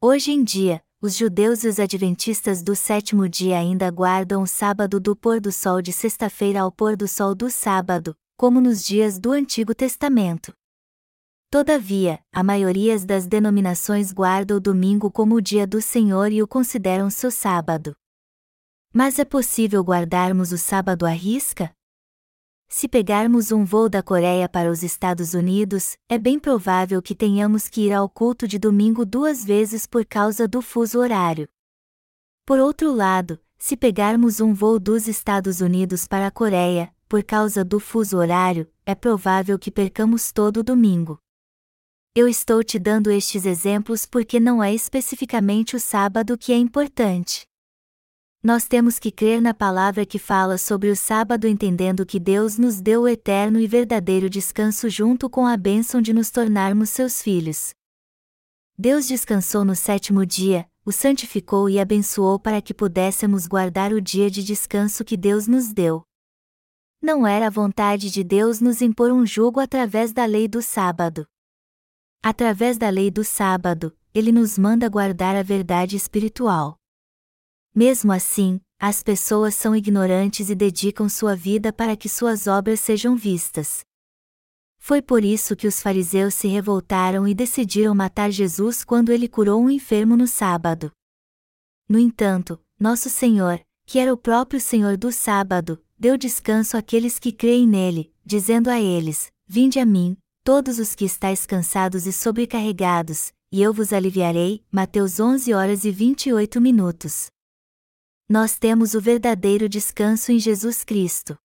Hoje 0.02 0.33
em 0.33 0.43
dia, 0.43 0.83
os 1.00 1.17
judeus 1.17 1.62
e 1.62 1.69
os 1.69 1.78
adventistas 1.78 2.61
do 2.61 2.75
sétimo 2.75 3.28
dia 3.28 3.57
ainda 3.57 3.88
guardam 3.93 4.43
o 4.43 4.49
sábado 4.49 4.99
do 4.99 5.14
pôr 5.14 5.40
do 5.40 5.52
sol 5.52 5.81
de 5.81 5.93
sexta-feira 5.93 6.62
ao 6.62 6.73
pôr 6.73 6.97
do 6.97 7.07
sol 7.07 7.37
do 7.37 7.49
sábado, 7.49 8.17
como 8.37 8.61
nos 8.61 8.83
dias 8.83 9.17
do 9.17 9.31
Antigo 9.31 9.76
Testamento. 9.76 10.52
Todavia, 11.50 12.23
a 12.31 12.43
maioria 12.43 12.99
das 13.07 13.26
denominações 13.26 14.12
guarda 14.12 14.55
o 14.55 14.61
domingo 14.61 15.11
como 15.11 15.37
o 15.37 15.40
dia 15.40 15.67
do 15.67 15.81
Senhor 15.81 16.31
e 16.31 16.43
o 16.43 16.47
consideram 16.47 17.09
seu 17.09 17.31
sábado. 17.31 17.97
Mas 18.93 19.19
é 19.19 19.25
possível 19.25 19.83
guardarmos 19.83 20.52
o 20.52 20.59
sábado 20.59 21.07
à 21.07 21.11
risca? 21.11 21.75
Se 22.69 22.87
pegarmos 22.87 23.50
um 23.50 23.64
voo 23.64 23.88
da 23.88 24.02
Coreia 24.02 24.47
para 24.47 24.71
os 24.71 24.83
Estados 24.83 25.33
Unidos, 25.33 25.97
é 26.07 26.19
bem 26.19 26.38
provável 26.38 27.00
que 27.00 27.14
tenhamos 27.14 27.67
que 27.67 27.87
ir 27.87 27.95
ao 27.95 28.11
culto 28.11 28.47
de 28.47 28.59
domingo 28.59 29.07
duas 29.07 29.43
vezes 29.43 29.87
por 29.87 30.05
causa 30.05 30.47
do 30.47 30.61
fuso 30.61 30.99
horário. 30.99 31.49
Por 32.45 32.59
outro 32.59 32.93
lado, 32.93 33.40
se 33.57 33.75
pegarmos 33.75 34.38
um 34.38 34.52
voo 34.52 34.78
dos 34.78 35.09
Estados 35.09 35.62
Unidos 35.62 36.07
para 36.07 36.26
a 36.26 36.31
Coreia, 36.31 36.95
por 37.09 37.25
causa 37.25 37.64
do 37.64 37.81
fuso 37.81 38.19
horário, 38.19 38.71
é 38.85 38.95
provável 38.95 39.59
que 39.59 39.71
percamos 39.71 40.31
todo 40.31 40.59
o 40.59 40.62
domingo. 40.62 41.19
Eu 42.14 42.26
estou 42.26 42.64
te 42.64 42.78
dando 42.78 43.10
estes 43.10 43.44
exemplos 43.46 44.04
porque 44.04 44.40
não 44.40 44.62
é 44.62 44.74
especificamente 44.74 45.76
o 45.76 45.80
sábado 45.80 46.36
que 46.36 46.52
é 46.52 46.56
importante. 46.56 47.46
Nós 48.42 48.66
temos 48.66 48.98
que 48.98 49.10
crer 49.10 49.42
na 49.42 49.52
palavra 49.52 50.06
que 50.06 50.18
fala 50.18 50.58
sobre 50.58 50.90
o 50.90 50.96
sábado, 50.96 51.46
entendendo 51.46 52.06
que 52.06 52.20
Deus 52.20 52.56
nos 52.56 52.80
deu 52.80 53.02
o 53.02 53.08
eterno 53.08 53.58
e 53.58 53.66
verdadeiro 53.66 54.30
descanso 54.30 54.88
junto 54.88 55.28
com 55.28 55.46
a 55.46 55.56
bênção 55.56 56.00
de 56.00 56.12
nos 56.12 56.30
tornarmos 56.30 56.90
seus 56.90 57.20
filhos. 57.20 57.70
Deus 58.76 59.06
descansou 59.08 59.64
no 59.64 59.74
sétimo 59.74 60.24
dia, 60.24 60.68
o 60.84 60.92
santificou 60.92 61.68
e 61.68 61.80
abençoou 61.80 62.38
para 62.38 62.62
que 62.62 62.72
pudéssemos 62.72 63.46
guardar 63.46 63.92
o 63.92 64.00
dia 64.00 64.30
de 64.30 64.42
descanso 64.42 65.04
que 65.04 65.16
Deus 65.16 65.48
nos 65.48 65.72
deu. 65.72 66.02
Não 67.02 67.26
era 67.26 67.48
a 67.48 67.50
vontade 67.50 68.08
de 68.08 68.22
Deus 68.22 68.60
nos 68.60 68.80
impor 68.80 69.10
um 69.10 69.26
jugo 69.26 69.60
através 69.60 70.12
da 70.12 70.24
lei 70.24 70.46
do 70.46 70.62
sábado. 70.62 71.26
Através 72.22 72.76
da 72.76 72.90
lei 72.90 73.10
do 73.10 73.22
sábado, 73.22 73.96
ele 74.12 74.32
nos 74.32 74.58
manda 74.58 74.88
guardar 74.88 75.37
a 75.37 75.42
verdade 75.42 75.96
espiritual. 75.96 76.76
Mesmo 77.75 78.12
assim, 78.12 78.60
as 78.78 79.02
pessoas 79.02 79.54
são 79.54 79.75
ignorantes 79.75 80.50
e 80.50 80.54
dedicam 80.54 81.08
sua 81.08 81.37
vida 81.37 81.72
para 81.72 81.96
que 81.96 82.08
suas 82.08 82.46
obras 82.46 82.80
sejam 82.80 83.16
vistas. 83.16 83.80
Foi 84.78 85.02
por 85.02 85.25
isso 85.25 85.54
que 85.54 85.66
os 85.66 85.82
fariseus 85.82 86.34
se 86.34 86.48
revoltaram 86.48 87.26
e 87.26 87.34
decidiram 87.34 87.94
matar 87.94 88.30
Jesus 88.30 88.84
quando 88.84 89.10
ele 89.10 89.28
curou 89.28 89.60
um 89.60 89.70
enfermo 89.70 90.16
no 90.16 90.26
sábado. 90.26 90.90
No 91.88 91.98
entanto, 91.98 92.60
nosso 92.78 93.10
Senhor, 93.10 93.60
que 93.84 93.98
era 93.98 94.12
o 94.12 94.16
próprio 94.16 94.60
Senhor 94.60 94.96
do 94.96 95.10
sábado, 95.12 95.82
deu 95.98 96.16
descanso 96.16 96.76
àqueles 96.76 97.18
que 97.18 97.32
creem 97.32 97.66
nele, 97.66 98.12
dizendo 98.25 98.70
a 98.70 98.80
eles: 98.80 99.30
Vinde 99.46 99.78
a 99.78 99.87
mim, 99.87 100.16
todos 100.49 100.78
os 100.78 100.95
que 100.95 101.05
estáis 101.05 101.45
cansados 101.45 102.07
e 102.07 102.12
sobrecarregados, 102.12 103.35
e 103.52 103.61
eu 103.61 103.71
vos 103.71 103.93
aliviarei. 103.93 104.64
Mateus 104.73 105.21
11 105.21 105.52
horas 105.52 105.85
e 105.85 105.90
28 105.90 106.59
minutos. 106.59 107.31
Nós 108.26 108.59
temos 108.59 108.95
o 108.95 109.00
verdadeiro 109.02 109.69
descanso 109.69 110.33
em 110.33 110.38
Jesus 110.38 110.85
Cristo. 110.85 111.37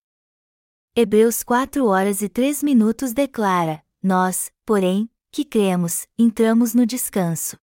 Hebreus 0.95 1.43
4 1.43 1.85
horas 1.85 2.21
e 2.21 2.29
3 2.29 2.63
minutos 2.63 3.11
declara: 3.11 3.83
Nós, 4.01 4.49
porém, 4.65 5.09
que 5.33 5.43
cremos, 5.43 6.07
entramos 6.17 6.73
no 6.73 6.85
descanso. 6.85 7.57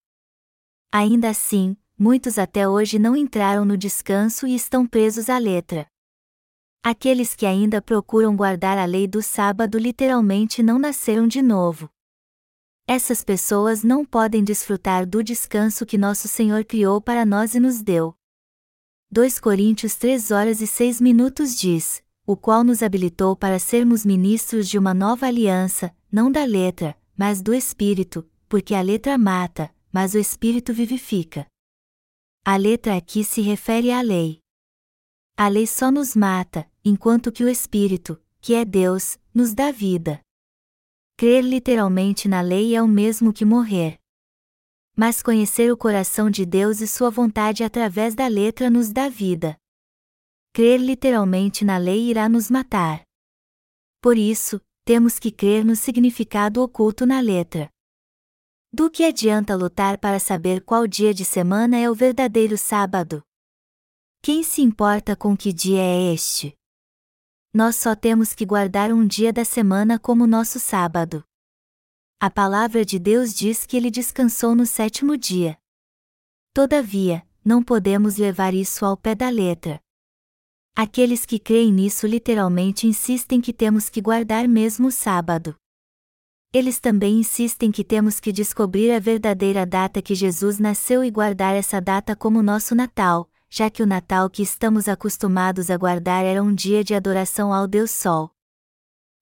Ainda 0.92 1.30
assim, 1.30 1.74
muitos 1.98 2.36
até 2.36 2.68
hoje 2.68 2.98
não 2.98 3.16
entraram 3.16 3.64
no 3.64 3.78
descanso 3.78 4.46
e 4.46 4.54
estão 4.54 4.86
presos 4.86 5.30
à 5.30 5.38
letra. 5.38 5.86
Aqueles 6.82 7.34
que 7.34 7.44
ainda 7.44 7.82
procuram 7.82 8.34
guardar 8.34 8.78
a 8.78 8.86
lei 8.86 9.06
do 9.06 9.22
sábado 9.22 9.78
literalmente 9.78 10.62
não 10.62 10.78
nasceram 10.78 11.28
de 11.28 11.42
novo. 11.42 11.90
Essas 12.86 13.22
pessoas 13.22 13.84
não 13.84 14.02
podem 14.02 14.42
desfrutar 14.42 15.06
do 15.06 15.22
descanso 15.22 15.84
que 15.84 15.98
nosso 15.98 16.26
Senhor 16.26 16.64
criou 16.64 16.98
para 16.98 17.26
nós 17.26 17.54
e 17.54 17.60
nos 17.60 17.82
deu. 17.82 18.14
2 19.12 19.38
Coríntios 19.38 19.94
3 19.94 20.30
horas 20.30 20.62
e 20.62 20.66
6 20.66 21.02
minutos 21.02 21.54
diz: 21.54 22.02
O 22.26 22.34
qual 22.34 22.64
nos 22.64 22.82
habilitou 22.82 23.36
para 23.36 23.58
sermos 23.58 24.06
ministros 24.06 24.66
de 24.66 24.78
uma 24.78 24.94
nova 24.94 25.26
aliança, 25.26 25.94
não 26.10 26.32
da 26.32 26.44
letra, 26.44 26.96
mas 27.14 27.42
do 27.42 27.52
Espírito, 27.52 28.26
porque 28.48 28.74
a 28.74 28.80
letra 28.80 29.18
mata, 29.18 29.70
mas 29.92 30.14
o 30.14 30.18
Espírito 30.18 30.72
vivifica. 30.72 31.46
A 32.42 32.56
letra 32.56 32.96
aqui 32.96 33.22
se 33.22 33.42
refere 33.42 33.92
à 33.92 34.00
lei. 34.00 34.40
A 35.42 35.48
lei 35.48 35.66
só 35.66 35.90
nos 35.90 36.14
mata, 36.14 36.70
enquanto 36.84 37.32
que 37.32 37.42
o 37.42 37.48
Espírito, 37.48 38.22
que 38.42 38.52
é 38.52 38.62
Deus, 38.62 39.18
nos 39.32 39.54
dá 39.54 39.72
vida. 39.72 40.20
Crer 41.16 41.42
literalmente 41.42 42.28
na 42.28 42.42
lei 42.42 42.76
é 42.76 42.82
o 42.82 42.86
mesmo 42.86 43.32
que 43.32 43.42
morrer. 43.42 43.98
Mas 44.94 45.22
conhecer 45.22 45.72
o 45.72 45.78
coração 45.78 46.28
de 46.28 46.44
Deus 46.44 46.82
e 46.82 46.86
sua 46.86 47.08
vontade 47.08 47.64
através 47.64 48.14
da 48.14 48.26
letra 48.26 48.68
nos 48.68 48.92
dá 48.92 49.08
vida. 49.08 49.56
Crer 50.52 50.78
literalmente 50.78 51.64
na 51.64 51.78
lei 51.78 52.10
irá 52.10 52.28
nos 52.28 52.50
matar. 52.50 53.00
Por 54.02 54.18
isso, 54.18 54.60
temos 54.84 55.18
que 55.18 55.32
crer 55.32 55.64
no 55.64 55.74
significado 55.74 56.60
oculto 56.60 57.06
na 57.06 57.18
letra. 57.18 57.70
Do 58.70 58.90
que 58.90 59.04
adianta 59.04 59.56
lutar 59.56 59.96
para 59.96 60.18
saber 60.18 60.62
qual 60.62 60.86
dia 60.86 61.14
de 61.14 61.24
semana 61.24 61.78
é 61.78 61.88
o 61.88 61.94
verdadeiro 61.94 62.58
sábado? 62.58 63.22
Quem 64.22 64.42
se 64.42 64.60
importa 64.60 65.16
com 65.16 65.34
que 65.34 65.50
dia 65.50 65.80
é 65.80 66.12
este? 66.12 66.54
Nós 67.54 67.76
só 67.76 67.96
temos 67.96 68.34
que 68.34 68.44
guardar 68.44 68.92
um 68.92 69.06
dia 69.06 69.32
da 69.32 69.46
semana 69.46 69.98
como 69.98 70.26
nosso 70.26 70.60
sábado. 70.60 71.24
A 72.20 72.28
palavra 72.28 72.84
de 72.84 72.98
Deus 72.98 73.32
diz 73.32 73.64
que 73.64 73.78
ele 73.78 73.90
descansou 73.90 74.54
no 74.54 74.66
sétimo 74.66 75.16
dia. 75.16 75.56
Todavia, 76.52 77.26
não 77.42 77.62
podemos 77.62 78.18
levar 78.18 78.52
isso 78.52 78.84
ao 78.84 78.94
pé 78.94 79.14
da 79.14 79.30
letra. 79.30 79.80
Aqueles 80.76 81.24
que 81.24 81.38
creem 81.38 81.72
nisso 81.72 82.06
literalmente 82.06 82.86
insistem 82.86 83.40
que 83.40 83.54
temos 83.54 83.88
que 83.88 84.02
guardar 84.02 84.46
mesmo 84.46 84.88
o 84.88 84.92
sábado. 84.92 85.56
Eles 86.52 86.78
também 86.78 87.20
insistem 87.20 87.72
que 87.72 87.82
temos 87.82 88.20
que 88.20 88.32
descobrir 88.32 88.92
a 88.92 88.98
verdadeira 88.98 89.64
data 89.64 90.02
que 90.02 90.14
Jesus 90.14 90.58
nasceu 90.58 91.02
e 91.02 91.10
guardar 91.10 91.54
essa 91.54 91.80
data 91.80 92.14
como 92.14 92.42
nosso 92.42 92.74
Natal, 92.74 93.29
já 93.52 93.68
que 93.68 93.82
o 93.82 93.86
Natal 93.86 94.30
que 94.30 94.42
estamos 94.42 94.88
acostumados 94.88 95.70
a 95.70 95.76
guardar 95.76 96.24
era 96.24 96.40
um 96.40 96.54
dia 96.54 96.84
de 96.84 96.94
adoração 96.94 97.52
ao 97.52 97.66
Deus 97.66 97.90
Sol. 97.90 98.30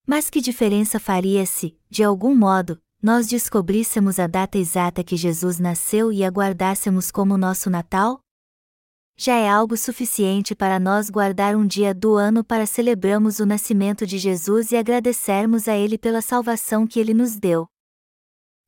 Mas 0.07 0.29
que 0.29 0.43
diferença 0.43 1.01
faria 1.01 1.47
se, 1.47 1.79
de 1.89 2.05
algum 2.05 2.37
modo, 2.37 2.79
nós 3.03 3.27
descobríssemos 3.27 4.19
a 4.19 4.27
data 4.27 4.59
exata 4.59 5.03
que 5.03 5.17
Jesus 5.17 5.59
nasceu 5.59 6.13
e 6.13 6.23
aguardássemos 6.23 7.11
como 7.11 7.39
nosso 7.39 7.71
Natal? 7.71 8.21
Já 9.17 9.35
é 9.35 9.49
algo 9.49 9.77
suficiente 9.77 10.55
para 10.55 10.79
nós 10.79 11.09
guardar 11.09 11.57
um 11.57 11.67
dia 11.67 11.95
do 11.95 12.15
ano 12.15 12.45
para 12.45 12.67
celebrarmos 12.67 13.41
o 13.41 13.47
nascimento 13.47 14.07
de 14.07 14.19
Jesus 14.19 14.73
e 14.73 14.77
agradecermos 14.77 15.67
a 15.67 15.77
Ele 15.77 15.97
pela 15.97 16.21
salvação 16.21 16.87
que 16.87 17.01
Ele 17.01 17.15
nos 17.15 17.37
deu. 17.37 17.67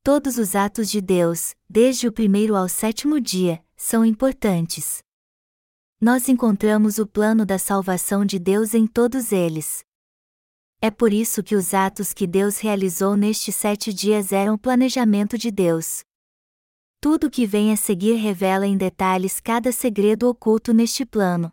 Todos 0.03 0.37
os 0.37 0.55
atos 0.55 0.89
de 0.89 0.99
Deus, 1.01 1.55
desde 1.69 2.07
o 2.07 2.11
primeiro 2.11 2.55
ao 2.55 2.67
sétimo 2.67 3.21
dia, 3.21 3.63
são 3.77 4.03
importantes 4.03 5.03
nós 6.01 6.27
encontramos 6.27 6.97
o 6.97 7.05
plano 7.05 7.45
da 7.45 7.59
salvação 7.59 8.25
de 8.25 8.39
Deus 8.39 8.73
em 8.73 8.87
todos 8.87 9.31
eles. 9.31 9.85
É 10.81 10.89
por 10.89 11.13
isso 11.13 11.43
que 11.43 11.55
os 11.55 11.75
atos 11.75 12.11
que 12.11 12.25
Deus 12.25 12.57
realizou 12.57 13.15
nestes 13.15 13.55
sete 13.55 13.93
dias 13.93 14.31
eram 14.31 14.57
planejamento 14.57 15.37
de 15.37 15.51
Deus. 15.51 16.03
Tudo 16.99 17.27
o 17.27 17.29
que 17.29 17.45
vem 17.45 17.71
a 17.71 17.75
seguir 17.75 18.15
revela 18.15 18.65
em 18.65 18.75
detalhes 18.75 19.39
cada 19.39 19.71
segredo 19.71 20.27
oculto 20.27 20.73
neste 20.73 21.05
plano. 21.05 21.51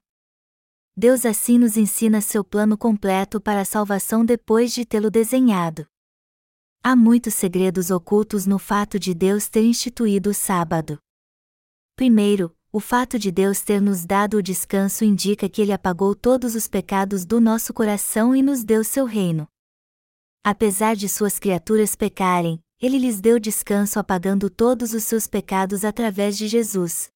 Deus 0.96 1.26
assim 1.26 1.58
nos 1.58 1.76
ensina 1.76 2.22
seu 2.22 2.42
plano 2.42 2.78
completo 2.78 3.42
para 3.42 3.60
a 3.60 3.66
salvação 3.66 4.24
depois 4.24 4.72
de 4.72 4.86
tê-lo 4.86 5.10
desenhado. 5.10 5.86
Há 6.82 6.96
muitos 6.96 7.34
segredos 7.34 7.90
ocultos 7.90 8.46
no 8.46 8.58
fato 8.58 8.98
de 8.98 9.12
Deus 9.12 9.50
ter 9.50 9.62
instituído 9.62 10.30
o 10.30 10.34
sábado. 10.34 10.98
Primeiro, 11.94 12.56
o 12.70 12.80
fato 12.80 13.18
de 13.18 13.30
Deus 13.30 13.62
ter 13.62 13.80
nos 13.80 14.04
dado 14.04 14.36
o 14.36 14.42
descanso 14.42 15.02
indica 15.02 15.48
que 15.48 15.62
Ele 15.62 15.72
apagou 15.72 16.14
todos 16.14 16.54
os 16.54 16.68
pecados 16.68 17.24
do 17.24 17.40
nosso 17.40 17.72
coração 17.72 18.36
e 18.36 18.42
nos 18.42 18.62
deu 18.62 18.84
seu 18.84 19.06
reino. 19.06 19.48
Apesar 20.44 20.94
de 20.94 21.08
suas 21.08 21.38
criaturas 21.38 21.96
pecarem, 21.96 22.62
Ele 22.78 22.98
lhes 22.98 23.22
deu 23.22 23.40
descanso 23.40 23.98
apagando 23.98 24.50
todos 24.50 24.92
os 24.92 25.04
seus 25.04 25.26
pecados 25.26 25.82
através 25.82 26.36
de 26.36 26.46
Jesus. 26.46 27.10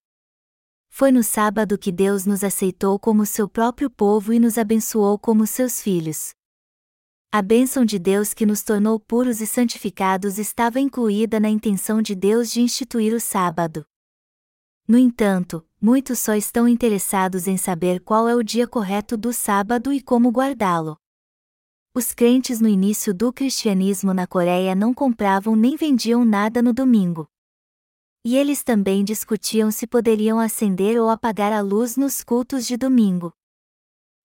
Foi 0.89 1.13
no 1.13 1.23
sábado 1.23 1.77
que 1.77 1.93
Deus 1.93 2.25
nos 2.25 2.43
aceitou 2.43 2.99
como 2.99 3.27
seu 3.27 3.47
próprio 3.47 3.91
povo 3.91 4.33
e 4.33 4.39
nos 4.39 4.57
abençoou 4.57 5.19
como 5.19 5.47
seus 5.47 5.83
filhos. 5.83 6.33
A 7.31 7.43
bênção 7.43 7.85
de 7.85 7.99
Deus 7.99 8.33
que 8.33 8.47
nos 8.47 8.63
tornou 8.63 8.99
puros 8.99 9.43
e 9.43 9.47
santificados 9.47 10.39
estava 10.39 10.81
incluída 10.81 11.39
na 11.39 11.49
intenção 11.51 12.01
de 12.01 12.15
Deus 12.15 12.51
de 12.51 12.61
instituir 12.63 13.15
o 13.15 13.21
sábado. 13.21 13.87
No 14.87 14.99
entanto, 14.99 15.65
muitos 15.81 16.19
só 16.19 16.35
estão 16.35 16.67
interessados 16.67 17.47
em 17.47 17.57
saber 17.57 18.01
qual 18.01 18.29
é 18.29 18.35
o 18.35 18.43
dia 18.43 18.67
correto 18.67 19.17
do 19.17 19.33
sábado 19.33 19.93
e 19.93 20.03
como 20.03 20.31
guardá-lo. 20.31 20.97
Os 21.95 22.13
crentes 22.13 22.61
no 22.61 22.69
início 22.69 23.13
do 23.13 23.33
cristianismo 23.33 24.15
na 24.15 24.27
Coreia 24.27 24.75
não 24.75 24.95
compravam 24.95 25.55
nem 25.55 25.77
vendiam 25.77 26.25
nada 26.25 26.63
no 26.63 26.73
domingo. 26.73 27.29
E 28.25 28.37
eles 28.37 28.63
também 28.63 29.05
discutiam 29.05 29.71
se 29.71 29.87
poderiam 29.87 30.39
acender 30.39 30.99
ou 30.99 31.11
apagar 31.11 31.53
a 31.53 31.61
luz 31.61 31.97
nos 31.97 32.25
cultos 32.25 32.67
de 32.67 32.77
domingo. 32.77 33.33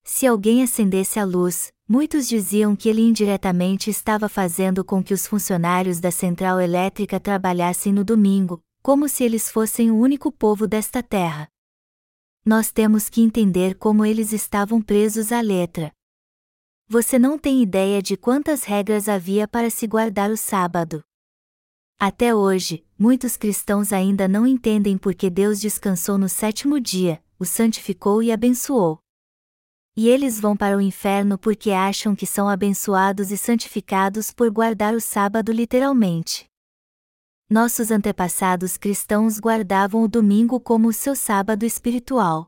Se 0.04 0.26
alguém 0.26 0.64
acendesse 0.64 1.20
a 1.20 1.26
luz, 1.26 1.74
muitos 1.88 2.28
diziam 2.28 2.76
que 2.76 2.88
ele 2.88 3.02
indiretamente 3.02 3.90
estava 3.90 4.30
fazendo 4.30 4.86
com 4.86 5.04
que 5.04 5.14
os 5.14 5.28
funcionários 5.28 6.00
da 6.00 6.12
central 6.12 6.62
elétrica 6.62 7.20
trabalhassem 7.20 7.92
no 7.92 8.06
domingo, 8.06 8.64
como 8.88 9.10
se 9.10 9.25
eles 9.25 9.51
fossem 9.51 9.91
o 9.91 9.98
único 9.98 10.32
povo 10.32 10.65
desta 10.65 11.03
terra. 11.03 11.50
Nós 12.46 12.72
temos 12.72 13.10
que 13.10 13.20
entender 13.20 13.75
como 13.75 14.06
eles 14.06 14.32
estavam 14.32 14.82
presos 14.82 15.34
à 15.34 15.41
letra. 15.41 15.91
Você 16.88 17.20
não 17.20 17.38
tem 17.38 17.62
ideia 17.62 18.01
de 18.01 18.15
quantas 18.15 18.63
regras 18.63 19.10
havia 19.10 19.46
para 19.46 19.70
se 19.70 19.86
guardar 19.88 20.32
o 20.32 20.38
sábado. 20.38 21.03
Até 22.00 22.34
hoje, 22.34 22.88
muitos 22.98 23.36
cristãos 23.36 23.91
ainda 23.91 24.25
não 24.25 24.48
entendem 24.48 24.98
por 24.98 25.13
que 25.13 25.29
Deus 25.29 25.60
descansou 25.60 26.17
no 26.17 26.29
sétimo 26.29 26.79
dia, 26.79 27.22
o 27.38 27.44
santificou 27.44 28.24
e 28.24 28.32
abençoou. 28.32 29.00
E 29.98 30.08
eles 30.08 30.39
vão 30.39 30.56
para 30.56 30.77
o 30.77 30.82
inferno 30.82 31.38
porque 31.38 31.72
acham 31.72 32.15
que 32.15 32.25
são 32.25 32.48
abençoados 32.48 33.32
e 33.32 33.38
santificados 33.38 34.32
por 34.32 34.50
guardar 34.50 34.94
o 34.94 35.01
sábado 35.01 35.51
literalmente. 35.51 36.48
Nossos 37.50 37.92
antepassados 37.92 38.75
cristãos 38.75 39.39
guardavam 39.39 40.04
o 40.04 40.08
domingo 40.10 40.60
como 40.60 40.89
o 40.89 40.94
seu 40.94 41.16
sábado 41.16 41.63
espiritual. 41.66 42.48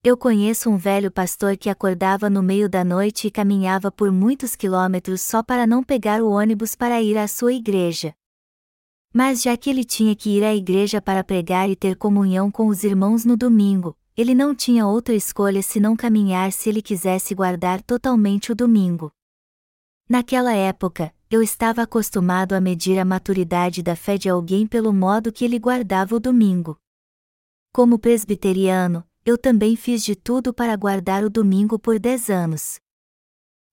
Eu 0.00 0.16
conheço 0.16 0.70
um 0.70 0.76
velho 0.76 1.10
pastor 1.10 1.56
que 1.56 1.68
acordava 1.68 2.30
no 2.30 2.40
meio 2.40 2.68
da 2.68 2.84
noite 2.84 3.26
e 3.26 3.32
caminhava 3.32 3.90
por 3.90 4.12
muitos 4.12 4.54
quilômetros 4.54 5.22
só 5.22 5.42
para 5.42 5.66
não 5.66 5.82
pegar 5.82 6.22
o 6.22 6.30
ônibus 6.30 6.76
para 6.76 7.02
ir 7.02 7.18
à 7.18 7.26
sua 7.26 7.52
igreja. 7.52 8.14
Mas 9.12 9.42
já 9.42 9.56
que 9.56 9.68
ele 9.68 9.82
tinha 9.82 10.14
que 10.14 10.38
ir 10.38 10.44
à 10.44 10.54
igreja 10.54 11.02
para 11.02 11.24
pregar 11.24 11.68
e 11.68 11.74
ter 11.74 11.96
comunhão 11.96 12.48
com 12.48 12.68
os 12.68 12.84
irmãos 12.84 13.24
no 13.24 13.36
domingo, 13.36 13.98
ele 14.16 14.36
não 14.36 14.54
tinha 14.54 14.86
outra 14.86 15.16
escolha 15.16 15.62
senão 15.62 15.96
caminhar 15.96 16.52
se 16.52 16.68
ele 16.68 16.80
quisesse 16.80 17.34
guardar 17.34 17.82
totalmente 17.82 18.52
o 18.52 18.54
domingo. 18.54 19.10
Naquela 20.08 20.52
época, 20.54 21.12
eu 21.28 21.42
estava 21.42 21.82
acostumado 21.82 22.52
a 22.52 22.60
medir 22.60 22.98
a 22.98 23.04
maturidade 23.04 23.82
da 23.82 23.96
fé 23.96 24.16
de 24.16 24.28
alguém 24.28 24.66
pelo 24.66 24.92
modo 24.92 25.32
que 25.32 25.44
ele 25.44 25.58
guardava 25.58 26.14
o 26.14 26.20
domingo. 26.20 26.78
Como 27.72 27.98
presbiteriano, 27.98 29.04
eu 29.24 29.36
também 29.36 29.74
fiz 29.74 30.04
de 30.04 30.14
tudo 30.14 30.54
para 30.54 30.76
guardar 30.76 31.24
o 31.24 31.30
domingo 31.30 31.78
por 31.78 31.98
dez 31.98 32.30
anos. 32.30 32.78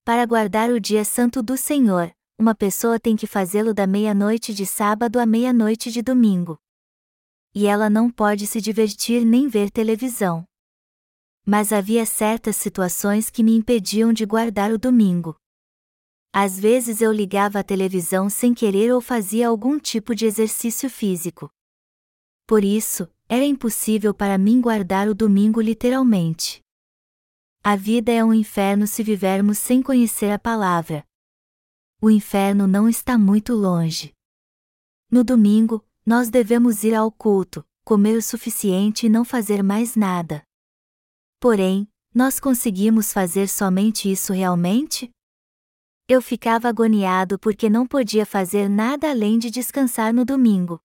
Para 0.04 0.26
guardar 0.26 0.72
o 0.72 0.80
dia 0.80 1.06
santo 1.06 1.44
do 1.44 1.56
Senhor, 1.56 2.12
uma 2.40 2.56
pessoa 2.56 3.00
tem 3.00 3.16
que 3.16 3.28
fazê-lo 3.28 3.72
da 3.72 3.86
meia-noite 3.86 4.52
de 4.52 4.66
sábado 4.66 5.20
à 5.20 5.26
meia-noite 5.26 5.92
de 5.92 6.02
domingo. 6.02 6.60
E 7.54 7.68
ela 7.68 7.88
não 7.88 8.10
pode 8.10 8.48
se 8.48 8.60
divertir 8.60 9.24
nem 9.24 9.48
ver 9.48 9.70
televisão. 9.70 10.44
Mas 11.46 11.72
havia 11.72 12.04
certas 12.04 12.56
situações 12.56 13.30
que 13.30 13.44
me 13.44 13.56
impediam 13.56 14.12
de 14.12 14.26
guardar 14.26 14.72
o 14.72 14.80
domingo. 14.80 15.38
Às 16.36 16.60
vezes 16.60 17.00
eu 17.00 17.12
ligava 17.12 17.60
a 17.60 17.64
televisão 17.64 18.28
sem 18.28 18.56
querer 18.56 18.92
ou 18.92 19.00
fazia 19.00 19.48
algum 19.48 19.78
tipo 19.78 20.16
de 20.16 20.26
exercício 20.26 20.90
físico. 20.90 21.48
Por 22.48 22.64
isso, 22.64 23.08
era 23.30 23.46
impossível 23.46 24.16
para 24.16 24.36
mim 24.36 24.60
guardar 24.60 25.08
o 25.08 25.14
domingo 25.14 25.62
literalmente. 25.62 26.60
A 27.64 27.76
vida 27.76 28.12
é 28.12 28.26
um 28.26 28.34
inferno 28.34 28.88
se 28.88 29.04
vivermos 29.04 29.60
sem 29.60 29.80
conhecer 29.84 30.32
a 30.32 30.40
palavra. 30.40 31.06
O 32.02 32.10
inferno 32.10 32.66
não 32.66 32.90
está 32.90 33.16
muito 33.16 33.54
longe. 33.54 34.12
No 35.12 35.24
domingo, 35.24 35.86
nós 36.04 36.32
devemos 36.32 36.84
ir 36.84 36.96
ao 36.96 37.12
culto, 37.12 37.64
comer 37.86 38.18
o 38.18 38.24
suficiente 38.24 39.06
e 39.06 39.10
não 39.10 39.24
fazer 39.24 39.62
mais 39.62 39.96
nada. 39.96 40.44
Porém, 41.40 41.88
nós 42.14 42.40
conseguimos 42.40 43.14
fazer 43.14 43.48
somente 43.48 44.12
isso 44.12 44.34
realmente? 44.34 45.12
Eu 46.06 46.22
ficava 46.22 46.68
agoniado 46.68 47.40
porque 47.40 47.70
não 47.70 47.88
podia 47.88 48.26
fazer 48.26 48.68
nada 48.68 49.10
além 49.10 49.40
de 49.40 49.50
descansar 49.50 50.14
no 50.14 50.26
domingo. 50.26 50.82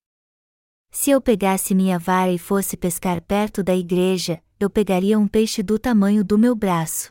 Se 0.92 1.11
eu 1.11 1.20
pegasse 1.20 1.74
minha 1.74 1.98
vara 1.98 2.31
e 2.31 2.38
fosse 2.38 2.76
pescar 2.76 3.20
perto 3.20 3.61
da 3.62 3.74
igreja, 3.74 4.40
eu 4.61 4.70
pegaria 4.70 5.18
um 5.18 5.26
peixe 5.26 5.61
do 5.61 5.76
tamanho 5.76 6.24
do 6.24 6.38
meu 6.38 6.54
braço. 6.54 7.11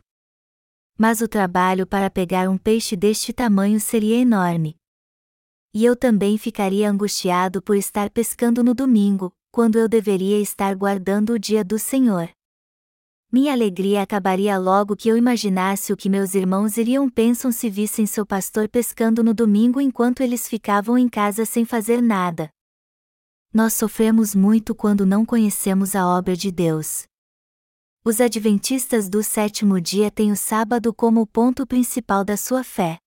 Mas 0.98 1.20
o 1.20 1.28
trabalho 1.28 1.86
para 1.86 2.10
pegar 2.10 2.50
um 2.50 2.58
peixe 2.58 2.96
deste 2.96 3.34
tamanho 3.34 3.80
seria 3.80 4.15
enorme. 4.15 4.78
E 5.74 5.84
eu 5.84 5.93
também 5.93 6.38
ficaria 6.38 6.89
angustiado 6.89 7.62
por 7.62 7.76
estar 7.76 8.10
pescando 8.10 8.63
no 8.63 8.74
domingo, 8.74 9.36
quando 9.52 9.78
eu 9.78 9.88
deveria 9.89 10.39
estar 10.39 10.74
guardando 10.76 11.34
o 11.34 11.39
dia 11.39 11.63
do 11.63 11.78
Senhor. 11.78 12.30
Minha 13.30 13.52
alegria 13.52 14.04
acabaria 14.04 14.58
logo 14.58 14.96
que 14.96 15.10
eu 15.10 15.18
imaginasse 15.18 15.92
o 15.92 15.98
que 15.98 16.08
meus 16.10 16.34
irmãos 16.34 16.78
iriam 16.78 17.10
pensam 17.10 17.52
se 17.52 17.70
vissem 17.70 18.06
seu 18.06 18.26
pastor 18.26 18.70
pescando 18.70 19.22
no 19.22 19.34
domingo 19.34 19.82
enquanto 19.82 20.22
eles 20.22 20.48
ficavam 20.48 20.98
em 20.98 21.10
casa 21.10 21.44
sem 21.44 21.66
fazer 21.66 22.02
nada. 22.02 22.50
Nós 23.54 23.74
sofremos 23.74 24.34
muito 24.34 24.74
quando 24.74 25.06
não 25.06 25.26
conhecemos 25.26 25.94
a 25.94 26.08
obra 26.08 26.38
de 26.38 26.50
Deus. 26.52 27.06
Os 28.02 28.22
adventistas 28.22 29.10
do 29.10 29.22
sétimo 29.22 29.82
dia 29.82 30.10
têm 30.10 30.32
o 30.32 30.38
sábado 30.38 30.94
como 30.94 31.20
o 31.20 31.28
ponto 31.28 31.68
principal 31.68 32.24
da 32.24 32.38
sua 32.38 32.63
fé. 32.63 32.98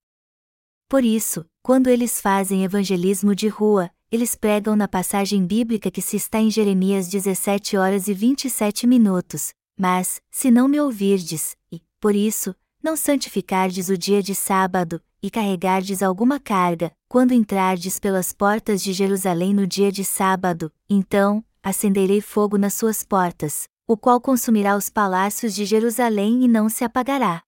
Por 0.86 1.02
isso, 1.02 1.46
quando 1.62 1.88
eles 1.88 2.20
fazem 2.20 2.62
evangelismo 2.62 3.34
de 3.34 3.48
rua, 3.48 3.90
eles 4.12 4.34
pregam 4.34 4.76
na 4.76 4.86
passagem 4.86 5.46
bíblica 5.46 5.90
que 5.90 6.02
se 6.02 6.16
está 6.16 6.40
em 6.40 6.50
Jeremias 6.50 7.08
17 7.08 7.78
horas 7.78 8.06
e 8.06 8.12
27 8.12 8.86
minutos, 8.86 9.54
mas, 9.80 10.20
se 10.30 10.50
não 10.50 10.68
me 10.68 10.78
ouvirdes, 10.78 11.56
e, 11.72 11.80
por 11.98 12.14
isso, 12.14 12.54
não 12.82 12.94
santificardes 12.94 13.88
o 13.88 13.96
dia 13.96 14.22
de 14.22 14.34
sábado, 14.34 15.02
e 15.22 15.30
carregardes 15.30 16.02
alguma 16.02 16.38
carga, 16.38 16.92
quando 17.08 17.32
entrardes 17.32 17.98
pelas 17.98 18.30
portas 18.30 18.82
de 18.82 18.92
Jerusalém 18.92 19.54
no 19.54 19.66
dia 19.66 19.90
de 19.90 20.04
sábado, 20.04 20.70
então, 20.86 21.42
acenderei 21.62 22.20
fogo 22.20 22.58
nas 22.58 22.74
suas 22.74 23.02
portas, 23.02 23.66
o 23.88 23.96
qual 23.96 24.20
consumirá 24.20 24.76
os 24.76 24.90
palácios 24.90 25.54
de 25.54 25.64
Jerusalém 25.64 26.44
e 26.44 26.48
não 26.48 26.68
se 26.68 26.84
apagará. 26.84 27.42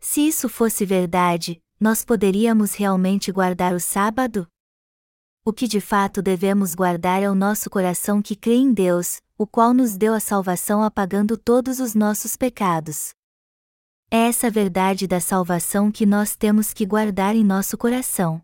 Se 0.00 0.26
isso 0.26 0.48
fosse 0.48 0.86
verdade, 0.86 1.62
nós 1.78 2.02
poderíamos 2.02 2.74
realmente 2.74 3.30
guardar 3.30 3.74
o 3.74 3.80
sábado? 3.80 4.48
O 5.44 5.52
que 5.52 5.68
de 5.68 5.82
fato 5.82 6.22
devemos 6.22 6.74
guardar 6.74 7.22
é 7.22 7.30
o 7.30 7.34
nosso 7.34 7.68
coração 7.68 8.22
que 8.22 8.34
crê 8.34 8.54
em 8.54 8.72
Deus, 8.72 9.20
o 9.38 9.46
qual 9.46 9.74
nos 9.74 9.98
deu 9.98 10.14
a 10.14 10.20
salvação 10.20 10.82
apagando 10.82 11.36
todos 11.36 11.78
os 11.78 11.94
nossos 11.94 12.36
pecados. 12.36 13.12
É 14.10 14.28
essa 14.28 14.50
verdade 14.50 15.06
da 15.06 15.20
salvação 15.20 15.92
que 15.92 16.06
nós 16.06 16.34
temos 16.34 16.72
que 16.72 16.86
guardar 16.86 17.36
em 17.36 17.44
nosso 17.44 17.76
coração. 17.76 18.40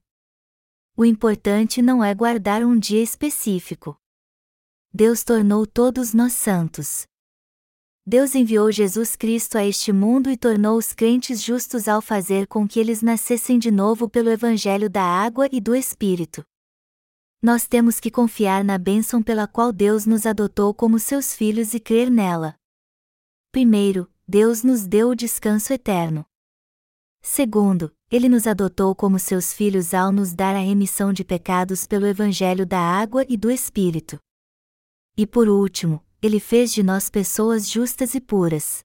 O 0.94 1.04
importante 1.04 1.80
não 1.80 2.04
é 2.04 2.14
guardar 2.14 2.62
um 2.62 2.78
dia 2.78 3.02
específico. 3.02 3.96
Deus 4.92 5.24
tornou 5.24 5.66
todos 5.66 6.12
nós 6.12 6.34
santos. 6.34 7.06
Deus 8.04 8.34
enviou 8.34 8.70
Jesus 8.70 9.16
Cristo 9.16 9.56
a 9.56 9.64
este 9.64 9.92
mundo 9.92 10.28
e 10.28 10.36
tornou 10.36 10.76
os 10.76 10.92
crentes 10.92 11.40
justos 11.40 11.88
ao 11.88 12.02
fazer 12.02 12.46
com 12.46 12.68
que 12.68 12.78
eles 12.78 13.00
nascessem 13.00 13.58
de 13.58 13.70
novo 13.70 14.10
pelo 14.10 14.28
Evangelho 14.28 14.90
da 14.90 15.02
água 15.02 15.48
e 15.50 15.60
do 15.60 15.74
Espírito 15.74 16.44
nós 17.42 17.66
temos 17.66 17.98
que 17.98 18.08
confiar 18.08 18.62
na 18.62 18.78
bênção 18.78 19.20
pela 19.20 19.48
qual 19.48 19.72
Deus 19.72 20.06
nos 20.06 20.26
adotou 20.26 20.72
como 20.72 21.00
seus 21.00 21.34
filhos 21.34 21.74
e 21.74 21.80
crer 21.80 22.08
nela. 22.08 22.54
Primeiro, 23.50 24.08
Deus 24.28 24.62
nos 24.62 24.86
deu 24.86 25.08
o 25.08 25.16
descanso 25.16 25.72
eterno. 25.72 26.24
Segundo, 27.20 27.92
Ele 28.10 28.28
nos 28.28 28.46
adotou 28.46 28.94
como 28.94 29.18
seus 29.18 29.52
filhos 29.52 29.92
ao 29.92 30.12
nos 30.12 30.32
dar 30.32 30.54
a 30.54 30.60
remissão 30.60 31.12
de 31.12 31.24
pecados 31.24 31.84
pelo 31.84 32.06
Evangelho 32.06 32.64
da 32.64 32.78
água 32.78 33.24
e 33.28 33.36
do 33.36 33.50
Espírito. 33.50 34.20
E 35.16 35.26
por 35.26 35.48
último, 35.48 36.00
Ele 36.22 36.38
fez 36.38 36.72
de 36.72 36.82
nós 36.82 37.10
pessoas 37.10 37.68
justas 37.68 38.14
e 38.14 38.20
puras. 38.20 38.84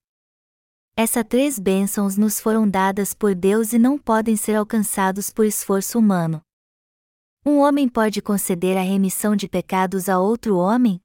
Essas 0.96 1.24
três 1.30 1.60
bênçãos 1.60 2.18
nos 2.18 2.40
foram 2.40 2.68
dadas 2.68 3.14
por 3.14 3.36
Deus 3.36 3.72
e 3.72 3.78
não 3.78 4.00
podem 4.00 4.36
ser 4.36 4.56
alcançados 4.56 5.30
por 5.30 5.46
esforço 5.46 6.00
humano. 6.00 6.42
Um 7.50 7.60
homem 7.60 7.88
pode 7.88 8.22
conceder 8.22 8.76
a 8.76 8.82
remissão 8.82 9.34
de 9.34 9.48
pecados 9.48 10.10
a 10.10 10.20
outro 10.20 10.58
homem? 10.58 11.00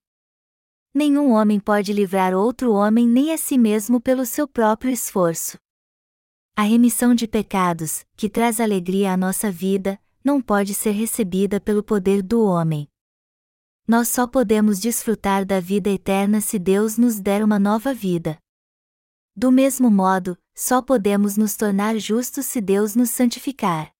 Nenhum 0.92 1.30
homem 1.30 1.60
pode 1.60 1.92
livrar 1.92 2.34
outro 2.34 2.72
homem 2.72 3.06
nem 3.06 3.32
a 3.32 3.38
si 3.38 3.56
mesmo 3.56 4.00
pelo 4.00 4.26
seu 4.26 4.48
próprio 4.48 4.90
esforço. 4.90 5.56
A 6.56 6.62
remissão 6.62 7.14
de 7.14 7.28
pecados, 7.28 8.04
que 8.16 8.28
traz 8.28 8.58
alegria 8.58 9.12
à 9.12 9.16
nossa 9.16 9.52
vida, 9.52 10.02
não 10.24 10.42
pode 10.42 10.74
ser 10.74 10.90
recebida 10.90 11.60
pelo 11.60 11.80
poder 11.80 12.24
do 12.24 12.44
homem. 12.44 12.88
Nós 13.86 14.08
só 14.08 14.26
podemos 14.26 14.80
desfrutar 14.80 15.46
da 15.46 15.60
vida 15.60 15.90
eterna 15.90 16.40
se 16.40 16.58
Deus 16.58 16.98
nos 16.98 17.20
der 17.20 17.44
uma 17.44 17.60
nova 17.60 17.94
vida. 17.94 18.36
Do 19.36 19.52
mesmo 19.52 19.88
modo, 19.88 20.36
só 20.56 20.82
podemos 20.82 21.36
nos 21.36 21.56
tornar 21.56 21.96
justos 21.98 22.46
se 22.46 22.60
Deus 22.60 22.96
nos 22.96 23.10
santificar. 23.10 23.94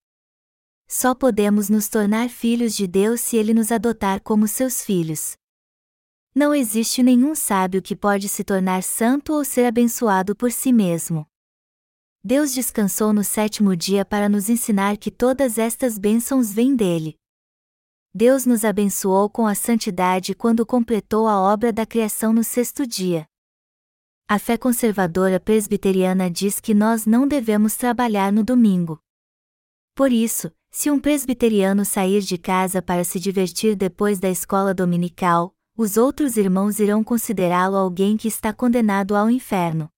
Só 0.95 1.15
podemos 1.15 1.71
nos 1.71 1.89
tornar 1.89 2.29
filhos 2.29 2.77
de 2.77 2.87
Deus 2.87 3.23
se 3.23 3.39
Ele 3.39 3.55
nos 3.55 3.73
adotar 3.73 4.21
como 4.21 4.47
seus 4.47 4.85
filhos. 4.85 5.39
Não 6.35 6.55
existe 6.55 7.03
nenhum 7.03 7.35
sábio 7.35 7.81
que 7.81 7.97
pode 7.97 8.29
se 8.29 8.45
tornar 8.45 8.83
santo 8.83 9.33
ou 9.33 9.43
ser 9.43 9.65
abençoado 9.65 10.37
por 10.37 10.53
si 10.53 10.71
mesmo. 10.71 11.27
Deus 12.23 12.53
descansou 12.53 13.11
no 13.11 13.25
sétimo 13.25 13.75
dia 13.75 14.05
para 14.05 14.29
nos 14.29 14.51
ensinar 14.51 14.99
que 14.99 15.11
todas 15.11 15.57
estas 15.57 15.97
bênçãos 15.97 16.53
vêm 16.53 16.77
dele. 16.77 17.17
Deus 18.15 18.45
nos 18.45 18.63
abençoou 18.63 19.31
com 19.31 19.47
a 19.47 19.55
santidade 19.55 20.35
quando 20.35 20.67
completou 20.67 21.27
a 21.27 21.41
obra 21.41 21.73
da 21.73 21.87
criação 21.87 22.35
no 22.35 22.45
sexto 22.45 22.87
dia. 22.87 23.27
A 24.29 24.39
fé 24.39 24.59
conservadora 24.59 25.41
presbiteriana 25.41 26.31
diz 26.31 26.61
que 26.61 26.75
nós 26.75 27.07
não 27.07 27.27
devemos 27.27 27.77
trabalhar 27.77 28.31
no 28.31 28.45
domingo. 28.45 29.01
Por 29.95 30.13
isso, 30.13 30.53
se 30.75 30.91
um 30.91 30.99
presbiteriano 30.99 31.85
sair 31.85 32.23
de 32.23 32.39
casa 32.39 32.81
para 32.81 33.05
se 33.05 33.21
divertir 33.21 33.77
depois 33.77 34.19
da 34.19 34.31
escola 34.31 34.73
dominical, 34.73 35.55
os 35.77 35.99
outros 35.99 36.39
irmãos 36.39 36.81
irão 36.81 37.05
considerá-lo 37.05 37.77
alguém 37.77 38.17
que 38.17 38.27
está 38.27 38.55
condenado 38.55 39.15
ao 39.15 39.29
inferno. 39.29 39.91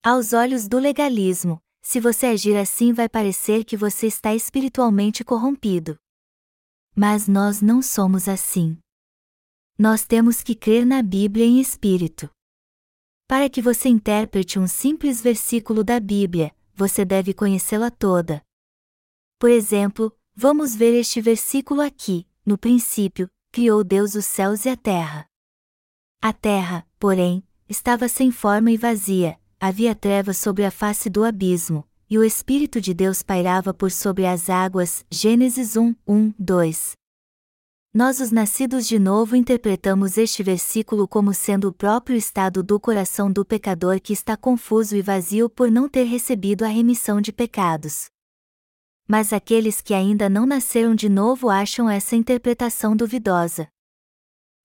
Aos 0.00 0.32
olhos 0.32 0.68
do 0.68 0.78
legalismo, 0.78 1.60
se 1.82 1.98
você 1.98 2.26
agir 2.26 2.56
assim 2.56 2.92
vai 2.92 3.08
parecer 3.08 3.64
que 3.64 3.76
você 3.76 4.06
está 4.06 4.32
espiritualmente 4.32 5.24
corrompido. 5.24 5.98
Mas 6.94 7.26
nós 7.26 7.60
não 7.60 7.82
somos 7.82 8.28
assim. 8.28 8.78
Nós 9.76 10.04
temos 10.04 10.40
que 10.40 10.54
crer 10.54 10.86
na 10.86 11.02
Bíblia 11.02 11.44
em 11.44 11.60
espírito. 11.60 12.30
Para 13.26 13.50
que 13.50 13.60
você 13.60 13.88
interprete 13.88 14.56
um 14.56 14.68
simples 14.68 15.20
versículo 15.20 15.82
da 15.82 15.98
Bíblia, 15.98 16.54
você 16.74 17.04
deve 17.04 17.34
conhecê-la 17.34 17.90
toda. 17.90 18.40
Por 19.40 19.48
exemplo, 19.48 20.14
vamos 20.36 20.76
ver 20.76 20.92
este 20.92 21.18
versículo 21.18 21.80
aqui: 21.80 22.26
No 22.44 22.58
princípio, 22.58 23.26
criou 23.50 23.82
Deus 23.82 24.14
os 24.14 24.26
céus 24.26 24.66
e 24.66 24.68
a 24.68 24.76
terra. 24.76 25.24
A 26.20 26.30
terra, 26.30 26.86
porém, 26.98 27.42
estava 27.66 28.06
sem 28.06 28.30
forma 28.30 28.70
e 28.70 28.76
vazia, 28.76 29.38
havia 29.58 29.94
trevas 29.94 30.36
sobre 30.36 30.62
a 30.62 30.70
face 30.70 31.08
do 31.08 31.24
abismo, 31.24 31.88
e 32.10 32.18
o 32.18 32.22
Espírito 32.22 32.82
de 32.82 32.92
Deus 32.92 33.22
pairava 33.22 33.72
por 33.72 33.90
sobre 33.90 34.26
as 34.26 34.50
águas. 34.50 35.06
Gênesis 35.10 35.74
1, 35.74 35.96
1, 36.06 36.34
2. 36.38 36.92
Nós, 37.94 38.20
os 38.20 38.30
nascidos 38.30 38.86
de 38.86 38.98
novo, 38.98 39.34
interpretamos 39.34 40.18
este 40.18 40.42
versículo 40.42 41.08
como 41.08 41.32
sendo 41.32 41.68
o 41.68 41.72
próprio 41.72 42.14
estado 42.14 42.62
do 42.62 42.78
coração 42.78 43.32
do 43.32 43.42
pecador 43.42 44.02
que 44.02 44.12
está 44.12 44.36
confuso 44.36 44.94
e 44.94 45.00
vazio 45.00 45.48
por 45.48 45.70
não 45.70 45.88
ter 45.88 46.04
recebido 46.04 46.62
a 46.62 46.68
remissão 46.68 47.22
de 47.22 47.32
pecados. 47.32 48.10
Mas 49.10 49.32
aqueles 49.32 49.80
que 49.80 49.92
ainda 49.92 50.28
não 50.28 50.46
nasceram 50.46 50.94
de 50.94 51.08
novo 51.08 51.50
acham 51.50 51.90
essa 51.90 52.14
interpretação 52.14 52.94
duvidosa. 52.94 53.66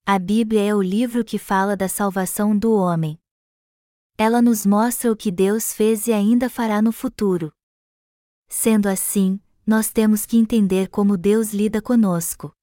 A 0.05 0.19
Bíblia 0.19 0.61
é 0.65 0.75
o 0.75 0.83
livro 0.83 1.25
que 1.25 1.39
fala 1.39 1.75
da 1.75 1.87
salvação 1.87 2.55
do 2.55 2.71
homem. 2.71 3.17
Ela 4.15 4.43
nos 4.43 4.63
mostra 4.63 5.11
o 5.11 5.15
que 5.15 5.31
Deus 5.31 5.73
fez 5.73 6.05
e 6.05 6.13
ainda 6.13 6.47
fará 6.47 6.79
no 6.79 6.91
futuro. 6.91 7.51
Sendo 8.47 8.85
assim, 8.85 9.39
nós 9.65 9.89
temos 9.89 10.27
que 10.27 10.37
entender 10.37 10.89
como 10.89 11.17
Deus 11.17 11.51
lida 11.51 11.81
conosco. 11.81 12.53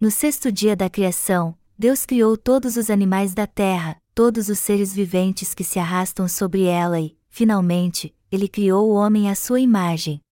No 0.00 0.10
sexto 0.10 0.50
dia 0.50 0.74
da 0.74 0.88
criação, 0.88 1.58
Deus 1.78 2.06
criou 2.06 2.38
todos 2.38 2.78
os 2.78 2.88
animais 2.88 3.34
da 3.34 3.46
terra, 3.46 4.00
todos 4.14 4.48
os 4.48 4.58
seres 4.58 4.94
viventes 4.94 5.52
que 5.52 5.62
se 5.62 5.78
arrastam 5.78 6.26
sobre 6.26 6.62
ela 6.62 6.98
e, 6.98 7.18
finalmente, 7.28 8.16
Ele 8.32 8.48
criou 8.48 8.88
o 8.90 8.94
homem 8.94 9.30
à 9.30 9.34
sua 9.34 9.60
imagem. 9.60 10.22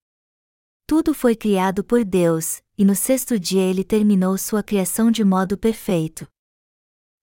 Tudo 0.87 1.15
foi 1.15 1.35
criado 1.35 1.83
por 1.83 2.05
Deus, 2.05 2.63
e 2.77 2.85
no 2.85 2.95
sexto 2.95 3.39
dia 3.39 3.63
ele 3.63 3.83
terminou 3.83 4.37
sua 4.37 4.63
criação 4.63 5.11
de 5.11 5.25
modo 5.25 5.57
perfeito. 5.57 6.29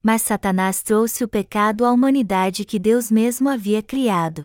Mas 0.01 0.23
Satanás 0.23 0.81
trouxe 0.81 1.23
o 1.23 1.27
pecado 1.27 1.85
à 1.85 1.91
humanidade 1.91 2.65
que 2.65 2.79
Deus 2.79 3.11
mesmo 3.11 3.47
havia 3.47 3.83
criado. 3.83 4.43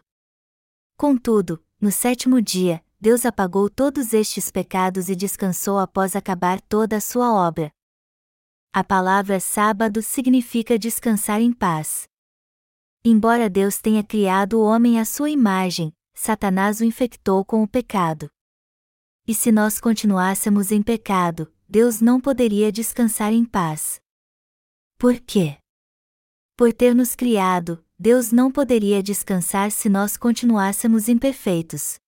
Contudo, 0.99 1.65
no 1.81 1.91
sétimo 1.91 2.43
dia, 2.43 2.85
Deus 3.01 3.25
apagou 3.25 3.71
todos 3.71 4.13
estes 4.13 4.51
pecados 4.51 5.09
e 5.09 5.17
descansou 5.17 5.79
após 5.79 6.15
acabar 6.15 6.61
toda 6.61 6.97
a 6.97 7.01
sua 7.01 7.33
obra. 7.33 7.73
A 8.71 8.85
palavra 8.85 9.41
sábado 9.41 10.03
significa 10.03 10.79
descansar 10.79 11.41
em 11.41 11.55
paz. 11.55 12.07
Embora 13.03 13.49
Deus 13.49 13.79
tenha 13.79 14.05
criado 14.05 14.59
o 14.59 14.65
homem 14.65 15.01
à 15.01 15.07
sua 15.07 15.31
imagem, 15.31 15.91
Satanás 16.13 16.81
o 16.81 16.85
infectou 16.85 17.43
com 17.47 17.63
o 17.63 17.69
pecado. 17.69 18.31
E 19.27 19.35
se 19.35 19.51
nós 19.51 19.81
continuássemos 19.81 20.71
em 20.71 20.81
pecado, 20.81 21.53
Deus 21.69 22.01
não 22.01 22.21
poderia 22.21 22.71
descansar 22.71 23.33
em 23.33 23.45
paz. 23.45 24.01
Por 24.97 25.19
quê? 25.19 25.59
Por 26.57 26.73
ter 26.73 26.95
nos 26.95 27.17
criado, 27.17 27.85
Deus 27.99 28.31
não 28.31 28.53
poderia 28.53 29.03
descansar 29.03 29.73
se 29.73 29.89
nós 29.89 30.17
continuássemos 30.17 31.09
imperfeitos. 31.09 31.99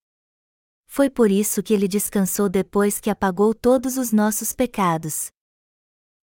Foi 0.87 1.11
por 1.11 1.31
isso 1.31 1.63
que 1.63 1.75
ele 1.75 1.89
descansou 1.89 2.49
depois 2.49 3.01
que 3.01 3.11
apagou 3.11 3.53
todos 3.53 3.97
os 3.97 4.13
nossos 4.13 4.53
pecados. 4.53 5.31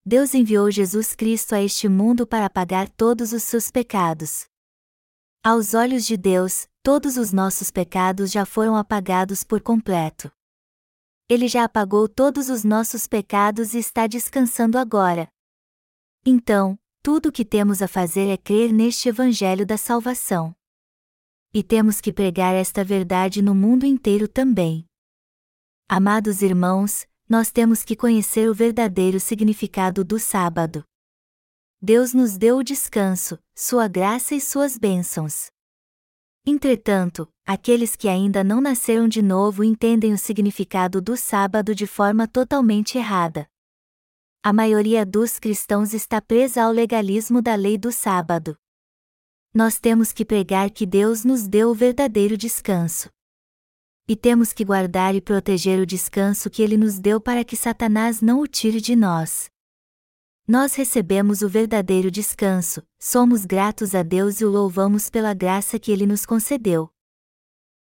Deus 0.06 0.34
enviou 0.34 0.72
Jesus 0.72 1.14
Cristo 1.14 1.56
a 1.56 1.62
este 1.62 1.90
mundo 1.90 2.26
para 2.26 2.46
apagar 2.46 2.90
todos 2.90 3.34
os 3.34 3.44
seus 3.44 3.70
pecados. 3.70 4.46
Aos 5.44 5.74
olhos 5.74 6.06
de 6.06 6.16
Deus, 6.16 6.68
todos 6.82 7.18
os 7.18 7.32
nossos 7.34 7.70
pecados 7.70 8.32
já 8.32 8.46
foram 8.46 8.76
apagados 8.76 9.44
por 9.44 9.62
completo. 9.62 10.32
Ele 11.28 11.48
já 11.48 11.64
apagou 11.64 12.08
todos 12.08 12.50
os 12.50 12.64
nossos 12.64 13.08
pecados 13.08 13.74
e 13.74 13.80
está 13.80 14.06
descansando 14.06 14.78
agora. 14.78 15.28
Então, 16.24 16.78
tudo 17.02 17.30
o 17.30 17.32
que 17.32 17.44
temos 17.44 17.82
a 17.82 17.88
fazer 17.88 18.28
é 18.28 18.38
crer 18.38 18.72
neste 18.72 19.10
Evangelho 19.10 19.66
da 19.66 19.78
salvação. 19.78 20.56
E 21.52 21.64
temos 21.64 22.00
que 22.00 22.14
pregar 22.14 22.54
esta 22.54 22.84
verdade 22.84 23.42
no 23.42 23.56
mundo 23.56 23.86
inteiro 23.86 24.28
também. 24.28 24.86
Amados 25.88 26.42
irmãos, 26.42 27.08
nós 27.28 27.52
temos 27.52 27.84
que 27.84 27.96
conhecer 27.96 28.48
o 28.50 28.54
verdadeiro 28.54 29.20
significado 29.20 30.04
do 30.04 30.20
sábado. 30.20 30.84
Deus 31.82 32.14
nos 32.14 32.38
deu 32.38 32.58
o 32.58 32.64
descanso, 32.64 33.40
sua 33.56 33.88
graça 33.88 34.36
e 34.36 34.42
suas 34.42 34.78
bênçãos. 34.78 35.52
Entretanto, 36.48 37.28
aqueles 37.44 37.96
que 37.96 38.08
ainda 38.08 38.44
não 38.44 38.62
nasceram 38.62 39.08
de 39.08 39.20
novo 39.20 39.64
entendem 39.64 40.14
o 40.14 40.18
significado 40.18 41.02
do 41.02 41.18
sábado 41.18 41.74
de 41.74 41.88
forma 41.88 42.28
totalmente 42.28 43.00
errada. 43.00 43.48
A 44.44 44.54
maioria 44.54 45.04
dos 45.04 45.40
cristãos 45.40 45.92
está 45.92 46.22
presa 46.22 46.62
ao 46.62 46.72
legalismo 46.72 47.42
da 47.42 47.56
lei 47.56 47.80
do 47.80 47.92
sábado. 47.92 48.56
Nós 49.52 49.80
temos 49.80 50.12
que 50.12 50.24
pregar 50.24 50.70
que 50.70 50.86
Deus 50.86 51.26
nos 51.26 51.48
deu 51.48 51.72
o 51.72 51.74
verdadeiro 51.74 52.38
descanso. 52.38 53.10
E 54.08 54.16
temos 54.16 54.54
que 54.54 54.64
guardar 54.64 55.16
e 55.16 55.22
proteger 55.22 55.80
o 55.80 55.86
descanso 55.86 56.48
que 56.48 56.62
Ele 56.62 56.78
nos 56.78 57.00
deu 57.00 57.20
para 57.20 57.44
que 57.44 57.56
Satanás 57.56 58.22
não 58.22 58.40
o 58.40 58.48
tire 58.48 58.80
de 58.80 58.96
nós. 58.96 59.50
Nós 60.48 60.76
recebemos 60.76 61.42
o 61.42 61.50
verdadeiro 61.50 62.12
descanso, 62.12 62.84
somos 63.00 63.46
gratos 63.46 63.96
a 63.96 64.04
Deus 64.04 64.40
e 64.42 64.46
o 64.46 64.50
louvamos 64.50 65.10
pela 65.10 65.34
graça 65.34 65.80
que 65.80 65.92
Ele 65.92 66.06
nos 66.06 66.24
concedeu. 66.24 66.95